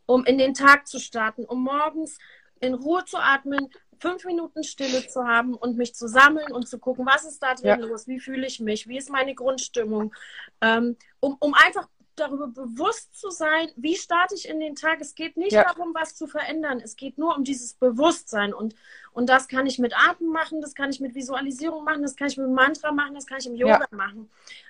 [0.06, 2.18] um in den Tag zu starten, um morgens
[2.60, 3.68] in Ruhe zu atmen,
[3.98, 7.54] fünf Minuten Stille zu haben und mich zu sammeln und zu gucken, was ist da
[7.54, 7.86] drin Ja.
[7.86, 10.14] los, wie fühle ich mich, wie ist meine Grundstimmung,
[10.60, 15.00] ähm, um, um einfach darüber bewusst zu sein, wie starte ich in den Tag.
[15.00, 15.64] Es geht nicht Ja.
[15.64, 16.80] darum, was zu verändern.
[16.82, 18.52] Es geht nur um dieses Bewusstsein.
[18.52, 18.74] Und,
[19.12, 22.28] und das kann ich mit Atem machen, das kann ich mit Visualisierung machen, das kann
[22.28, 24.28] ich mit Mantra machen, das kann ich im Yoga machen.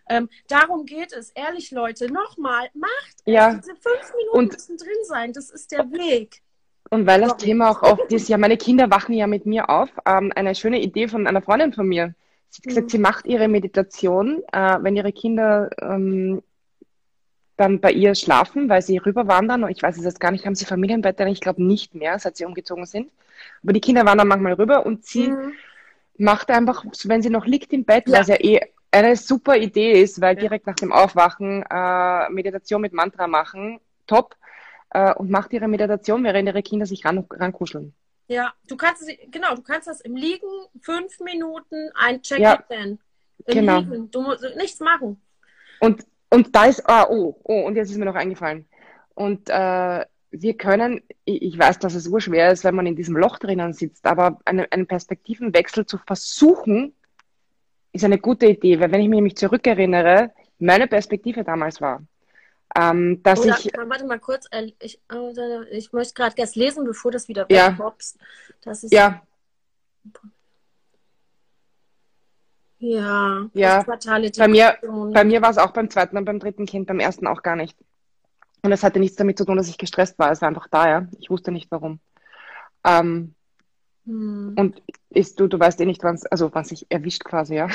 [0.09, 1.31] Ähm, darum geht es.
[1.31, 3.17] Ehrlich, Leute, nochmal, macht.
[3.25, 3.55] Ja.
[3.55, 5.33] Diese fünf Minuten Und- müssen drin sein.
[5.33, 6.43] Das ist der Weg.
[6.91, 7.43] Und weil das Sorry.
[7.45, 9.91] Thema auch oft ist, ja, meine Kinder wachen ja mit mir auf.
[10.07, 12.15] Ähm, eine schöne Idee von einer Freundin von mir.
[12.49, 12.91] Sie hat gesagt, Mhm.
[12.91, 16.43] sie macht ihre Meditation, äh, wenn ihre Kinder ähm,
[17.61, 19.65] dann bei ihr schlafen, weil sie rüberwandern.
[19.65, 21.21] Und ich weiß es jetzt gar nicht, haben sie Familienbett?
[21.21, 23.11] Ich glaube nicht mehr, seit sie umgezogen sind.
[23.63, 25.53] Aber die Kinder wandern manchmal rüber und sie Mhm.
[26.19, 28.21] macht einfach, wenn sie noch liegt im Bett, Ja.
[28.21, 30.41] es ja eh eine super Idee ist, weil Ja.
[30.41, 34.35] direkt nach dem Aufwachen äh, Meditation mit Mantra machen, top,
[34.93, 37.95] äh, und macht ihre Meditation, während ihre Kinder sich ran, rankuscheln.
[38.27, 40.49] Ja, du kannst es, genau, du kannst das im Liegen
[40.81, 42.63] fünf Minuten ein check Ja.
[43.47, 43.79] Genau.
[43.79, 44.11] Liegen.
[44.11, 45.21] Du musst nichts machen.
[45.81, 48.67] Und, und da ist, ah, oh, oh, und jetzt ist mir noch eingefallen.
[49.15, 53.17] Und äh, wir können, ich, ich weiß, dass es urschwer ist, wenn man in diesem
[53.17, 56.95] Loch drinnen sitzt, aber eine, einen Perspektivenwechsel zu versuchen,
[57.93, 62.03] ist eine gute Idee, weil wenn ich mich nämlich zurückerinnere, meine Perspektive damals war,
[62.77, 66.85] ähm, dass Oder, ich, warte mal kurz, äh, ich, äh, ich möchte gerade erst lesen,
[66.85, 67.71] bevor das wieder Ja.
[67.71, 68.17] wegpopst.
[68.63, 69.23] Das ist ja,
[70.05, 70.13] hier.
[72.81, 73.85] Ja, Ja,
[74.39, 74.77] Bei mir,
[75.13, 77.57] bei mir war es auch beim zweiten und beim dritten Kind, beim ersten auch gar
[77.57, 77.77] nicht.
[78.63, 80.31] Und es hatte nichts damit zu tun, dass ich gestresst war.
[80.33, 81.09] Es war einfach da, ja.
[81.19, 82.01] Ich wusste nicht warum.
[82.85, 83.35] Ähm,
[84.07, 84.55] Hm.
[84.57, 87.69] und ist, du, du weißt eh nicht, wann es, also wann sich erwischt quasi, ja.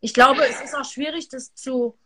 [0.00, 1.96] Ich glaube, es ist auch schwierig, das zu,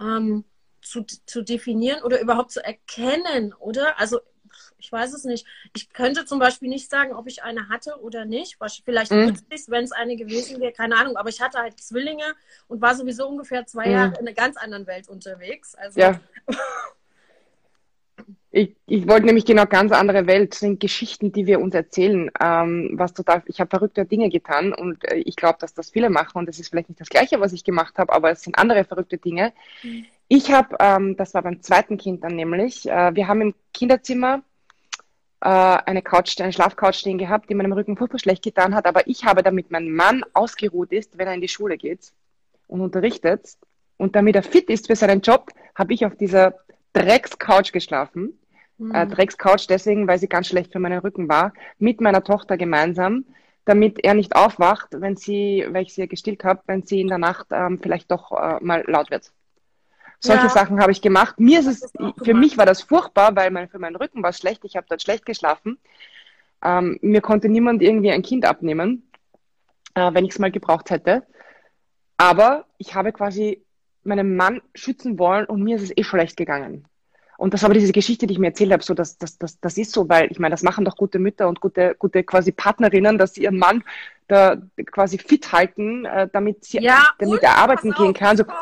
[0.00, 0.44] ähm,
[0.82, 4.00] zu, zu definieren oder überhaupt zu erkennen, oder?
[4.00, 4.18] Also,
[4.78, 5.46] ich weiß es nicht.
[5.74, 8.58] Ich könnte zum Beispiel nicht sagen, ob ich eine hatte oder nicht.
[8.84, 9.30] Vielleicht Mhm.
[9.30, 11.16] wüsste ich es, wenn es eine gewesen wäre, keine Ahnung.
[11.16, 12.34] Aber ich hatte halt Zwillinge
[12.68, 13.92] und war sowieso ungefähr zwei Mhm.
[13.92, 15.74] Jahre in einer ganz anderen Welt unterwegs.
[15.74, 16.20] Also, Ja.
[18.50, 22.30] Ich, ich wollte nämlich genau ganz andere Welt, das sind Geschichten, die wir uns erzählen,
[22.40, 26.08] ähm, was total, ich habe verrückte Dinge getan und äh, ich glaube, dass das viele
[26.08, 28.56] machen und das ist vielleicht nicht das Gleiche, was ich gemacht habe, aber es sind
[28.58, 29.52] andere verrückte Dinge.
[29.82, 30.06] Mhm.
[30.28, 34.42] Ich habe, ähm, das war beim zweiten Kind dann nämlich, äh, wir haben im Kinderzimmer
[35.40, 39.06] äh, eine Couch, eine Schlafcouch stehen gehabt, die meinem Rücken furchtbar schlecht getan hat, aber
[39.06, 42.12] ich habe, damit mein Mann ausgeruht ist, wenn er in die Schule geht
[42.66, 43.56] und unterrichtet
[43.98, 46.54] und damit er fit ist für seinen Job, habe ich auf dieser
[46.92, 48.38] Dreckscouch geschlafen.
[48.78, 48.94] hm.
[48.94, 53.26] Äh, Dreckscouch deswegen, weil sie ganz schlecht für meinen Rücken war, mit meiner Tochter gemeinsam,
[53.64, 57.18] damit er nicht aufwacht, wenn sie, weil ich sie gestillt habe, wenn sie in der
[57.18, 59.32] Nacht ähm, vielleicht doch äh, mal laut wird.
[60.20, 60.48] Solche Ja.
[60.48, 61.38] Sachen habe ich gemacht.
[61.38, 61.92] Mir ist es,
[62.22, 64.64] für mich war das furchtbar, weil mein, für meinen Rücken war es schlecht.
[64.64, 65.78] Ich habe dort schlecht geschlafen.
[66.64, 69.10] Ähm, mir konnte niemand irgendwie ein Kind abnehmen,
[69.94, 71.24] äh, wenn ich es mal gebraucht hätte.
[72.16, 73.62] Aber ich habe quasi
[74.04, 76.86] meinen Mann schützen wollen und mir ist es eh schlecht gegangen.
[77.38, 79.76] Und das aber diese Geschichte, die ich mir erzählt habe, so das, das, das, das
[79.76, 83.18] ist so, weil ich meine, das machen doch gute Mütter und gute, gute quasi Partnerinnen,
[83.18, 83.84] dass sie ihren Mann
[84.26, 84.56] da
[84.86, 88.36] quasi fit halten, äh, damit sie, Ja, damit er arbeiten gehen kann.
[88.38, 88.54] So, jetzt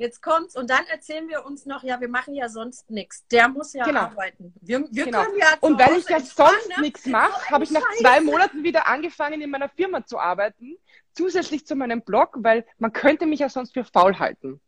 [0.00, 3.26] Jetzt kommt's und dann erzählen wir uns noch, ja, wir machen ja sonst nichts.
[3.28, 4.00] Der muss ja Genau.
[4.00, 4.54] arbeiten.
[4.62, 5.24] Wir, wir Genau.
[5.24, 6.80] können ja Und weil ich ja sonst ne?
[6.80, 10.78] nichts mache, habe ich nach zwei Monaten wieder angefangen, in meiner Firma zu arbeiten,
[11.12, 14.62] zusätzlich zu meinem Blog, weil man könnte mich ja sonst für faul halten.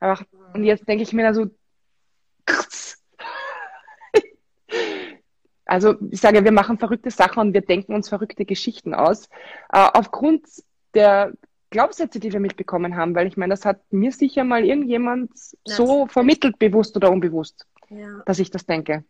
[0.00, 0.18] Aber,
[0.54, 1.50] und jetzt denke ich mir da so,
[5.66, 9.26] also ich sage, wir machen verrückte Sachen und wir denken uns verrückte Geschichten aus,
[9.70, 10.46] äh, aufgrund
[10.94, 11.34] der
[11.72, 15.84] Glaubenssätze, die wir mitbekommen haben, weil ich meine, das hat mir sicher mal irgendjemand so
[15.86, 16.12] Natürlich.
[16.12, 18.22] vermittelt, bewusst oder unbewusst, Ja.
[18.26, 19.04] dass ich das denke.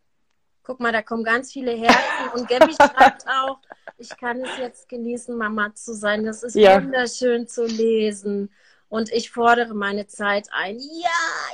[0.64, 3.58] Guck mal, da kommen ganz viele Herzen und Gabby schreibt auch,
[3.98, 6.24] ich kann es jetzt genießen, Mama zu sein.
[6.24, 6.82] Das ist Ja.
[6.82, 8.50] wunderschön zu lesen.
[8.88, 10.78] Und ich fordere meine Zeit ein.
[10.78, 11.08] Ja,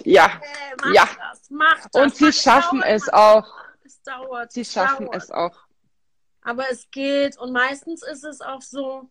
[0.04, 0.40] Ja,
[0.84, 1.08] mach Ja.
[1.30, 2.02] das, mach das.
[2.02, 3.54] und sie Mach- schaffen dauert es auch.
[3.84, 4.52] Es dauert.
[4.52, 5.16] Sie schaffen dauert.
[5.22, 5.56] es auch.
[6.42, 9.08] Aber es geht und meistens ist es auch so,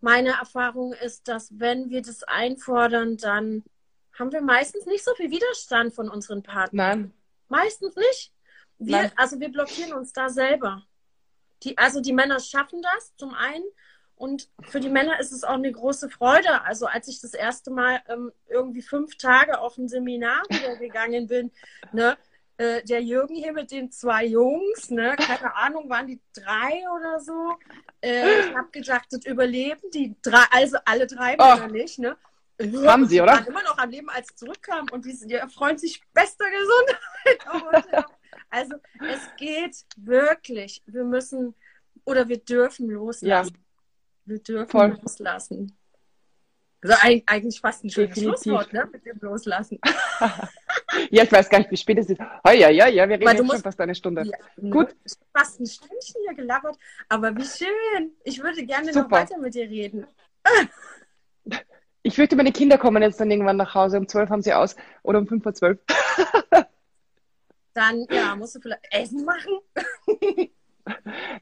[0.00, 3.64] meine Erfahrung ist, dass wenn wir das einfordern, dann
[4.18, 7.00] haben wir meistens nicht so viel Widerstand von unseren Partnern.
[7.00, 7.12] Nein,
[7.48, 8.32] Meistens nicht.
[8.78, 9.12] Wir, Nein.
[9.16, 10.82] also wir blockieren uns da selber.
[11.62, 13.64] Die, also die Männer schaffen das zum einen
[14.16, 16.62] und für die Männer ist es auch eine große Freude.
[16.62, 21.26] Also als ich das erste Mal ähm, irgendwie fünf Tage auf ein Seminar wieder gegangen
[21.26, 21.50] bin,
[21.92, 22.16] ne,
[22.58, 27.20] äh, der Jürgen hier mit den zwei Jungs, ne, keine Ahnung, waren die drei oder
[27.20, 27.54] so.
[28.06, 31.56] Äh, ich habe gedacht, das überleben die drei, also alle drei Oh.
[31.56, 32.16] Männer nicht, ne?
[32.86, 33.32] Haben sie, oder?
[33.32, 37.74] waren immer noch am Leben, als sie zurückkamen und die, die freuen sich bester Gesundheit.
[37.84, 38.06] Und, ja,
[38.48, 40.82] also es geht wirklich.
[40.86, 41.54] Wir müssen
[42.04, 43.58] oder wir dürfen loslassen.
[44.24, 44.98] Wir dürfen Voll.
[45.02, 45.76] loslassen.
[46.82, 48.42] Also eig- eigentlich fast ein schönes Definitiv.
[48.42, 48.88] Schlusswort, ne?
[48.92, 49.80] Mit dem Loslassen.
[51.10, 52.20] ja, ich weiß gar nicht, wie spät es ist.
[52.20, 54.22] Oh, ja, ja, ja, wir reden jetzt schon musst- fast eine Stunde.
[54.24, 54.94] Ja, Gut.
[55.34, 56.76] fast ein Stündchen hier gelabert,
[57.08, 58.12] aber wie schön.
[58.24, 59.10] Ich würde gerne noch Super.
[59.22, 60.06] weiter mit dir reden.
[62.02, 63.98] Ich fürchte, meine Kinder kommen jetzt dann irgendwann nach Hause.
[63.98, 64.76] Um zwölf haben sie aus.
[65.02, 65.78] Oder um fünf vor zwölf.
[67.74, 69.58] Dann, ja, musst du vielleicht Essen machen.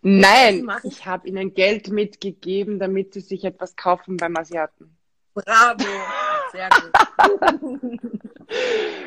[0.02, 0.90] Nein, machen?
[0.90, 4.96] ich habe ihnen Geld mitgegeben, damit sie sich etwas kaufen beim Asiaten.
[5.34, 5.84] Bravo.
[6.52, 6.92] Sehr gut.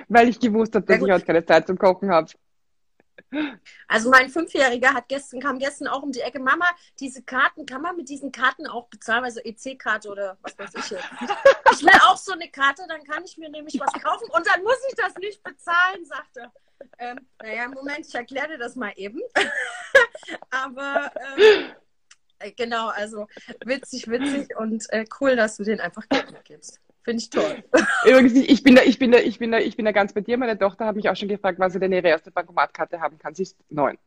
[0.10, 2.28] Weil ich gewusst habe, dass ich heute keine Zeit zum Kochen habe.
[3.88, 6.66] Also mein Fünfjähriger hat gestern, kam gestern auch um die Ecke, Mama,
[7.00, 10.90] diese Karten, kann man mit diesen Karten auch bezahlen, also EC-Karte oder was weiß ich
[10.92, 11.06] jetzt.
[11.74, 14.64] Ich will auch so eine Karte, dann kann ich mir nämlich was kaufen und dann
[14.64, 16.52] muss ich das nicht bezahlen, sagt er.
[17.00, 19.20] Ähm, naja, Moment, ich erkläre dir das mal eben.
[20.50, 21.70] Aber ähm, äh,
[22.56, 23.28] genau, also
[23.66, 26.80] witzig, witzig und äh, cool, dass du den einfach Geld mitgibst.
[27.08, 27.64] Finde ich toll.
[28.06, 30.20] Übrigens, ich bin da, ich bin da, ich bin da, ich bin da ganz bei
[30.20, 30.38] dir.
[30.38, 33.34] Meine Tochter hat mich auch schon gefragt, wann sie denn ihre erste Bankomatkarte haben kann.
[33.34, 33.98] Sie ist neun.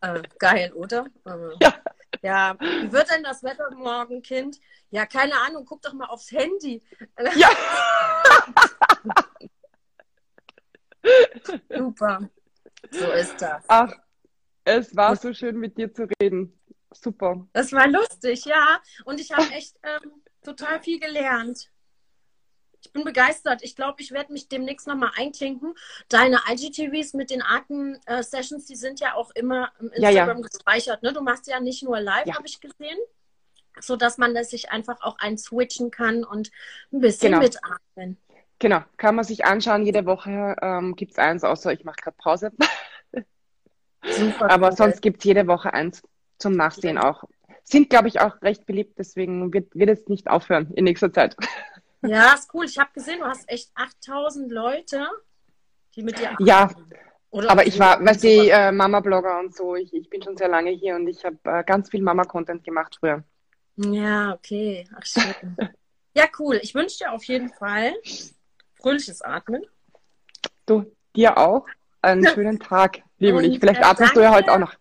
[0.00, 1.04] äh, geil, oder?
[1.26, 1.30] Äh,
[1.60, 1.74] Ja.
[2.22, 2.56] ja.
[2.58, 4.58] Wie wird denn das Wetter morgen, Kind?
[4.90, 6.82] Ja, keine Ahnung, guck doch mal aufs Handy.
[7.36, 7.50] Ja.
[11.68, 12.30] Super.
[12.90, 13.64] So ist das.
[13.68, 13.92] Ach,
[14.64, 16.57] es war so schön mit dir zu reden.
[16.92, 17.46] Super.
[17.52, 18.80] Das war lustig, ja.
[19.04, 21.70] Und ich habe echt ähm, total viel gelernt.
[22.80, 23.62] Ich bin begeistert.
[23.62, 25.74] Ich glaube, ich werde mich demnächst nochmal einklinken.
[26.08, 30.40] Deine IGTVs mit den Arten-Sessions, die sind ja auch immer im Instagram ja, ja.
[30.40, 31.02] gespeichert.
[31.02, 31.12] Ne?
[31.12, 32.36] Du machst ja nicht nur live, ja.
[32.36, 32.98] habe ich gesehen,
[33.80, 36.50] so dass man das sich einfach auch einswitchen kann und
[36.92, 37.42] ein bisschen genau.
[37.42, 38.16] mitatmen.
[38.60, 39.84] Genau, kann man sich anschauen.
[39.84, 42.52] Jede Woche ähm, gibt es eins, außer ich mache gerade Pause.
[44.04, 44.76] Super Aber cool.
[44.76, 46.02] sonst gibt es jede Woche eins
[46.38, 47.24] zum Nachsehen auch.
[47.64, 51.36] Sind, glaube ich, auch recht beliebt, deswegen wird, wird es nicht aufhören in nächster Zeit.
[52.02, 52.64] Ja, ist cool.
[52.64, 55.08] Ich habe gesehen, du hast echt 8000 Leute,
[55.96, 56.46] die mit dir arbeiten.
[56.46, 56.70] Ja,
[57.30, 60.46] Oder aber ich war, weißt du, äh, Mama-Blogger und so, ich, ich bin schon sehr
[60.46, 63.24] lange hier und ich habe äh, ganz viel Mama-Content gemacht früher.
[63.78, 64.88] Ja, okay.
[64.96, 65.56] Ach schön.
[66.14, 66.60] ja, cool.
[66.62, 67.94] Ich wünsche dir auf jeden Fall
[68.74, 69.64] fröhliches Atmen.
[70.66, 70.84] Du,
[71.14, 71.66] dir auch
[72.02, 73.58] einen schönen Tag, liebe ich.
[73.58, 74.74] Vielleicht äh, atmest du ja heute auch noch.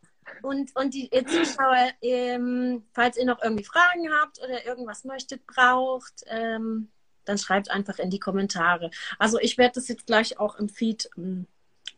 [0.48, 5.46] Und, und die ihr Zuschauer, ähm, falls ihr noch irgendwie Fragen habt oder irgendwas möchtet,
[5.46, 6.88] braucht, ähm,
[7.26, 8.90] dann schreibt einfach in die Kommentare.
[9.20, 11.48] Also ich werde das jetzt gleich auch im Feed ähm,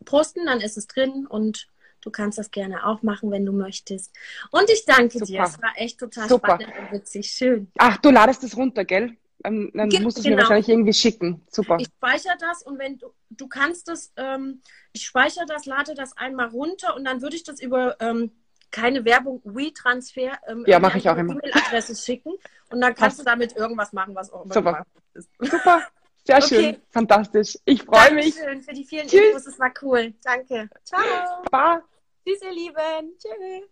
[0.03, 1.67] posten, dann ist es drin und
[2.01, 4.11] du kannst das gerne auch machen, wenn du möchtest.
[4.49, 5.25] Und ich danke Super.
[5.25, 5.43] dir.
[5.43, 6.55] Es war echt total Super.
[6.55, 7.29] spannend und witzig.
[7.29, 7.71] Schön.
[7.77, 9.15] Ach, du ladest es runter, gell?
[9.43, 10.35] Ähm, dann Ge musst du es genau.
[10.35, 11.41] mir wahrscheinlich irgendwie schicken.
[11.49, 11.77] Super.
[11.79, 14.61] Ich speichere das und wenn du, du kannst es, ähm,
[14.91, 18.31] ich speichere das, lade das einmal runter und dann würde ich das über ähm,
[18.71, 21.33] keine Werbung, WeTransfer ähm, ja, mache ich auch immer.
[21.33, 22.33] E-Mail-Adresse schicken
[22.69, 23.19] und dann kannst Passt.
[23.19, 24.85] du damit irgendwas machen, was auch immer Super.
[25.13, 25.29] ist.
[25.39, 25.81] Super.
[26.25, 26.47] Sehr okay.
[26.47, 26.77] schön.
[26.91, 27.57] Fantastisch.
[27.65, 28.35] Ich freue mich.
[28.35, 29.29] Dankeschön für die vielen Tschüss.
[29.29, 29.45] Infos.
[29.45, 30.13] Das war cool.
[30.23, 30.69] Danke.
[30.83, 31.01] Ciao.
[31.49, 31.81] Bye.
[32.25, 33.17] Tschüss, ihr Lieben.
[33.17, 33.69] Tschüss.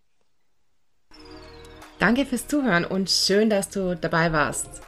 [1.98, 4.87] Danke fürs Zuhören und schön, dass du dabei warst.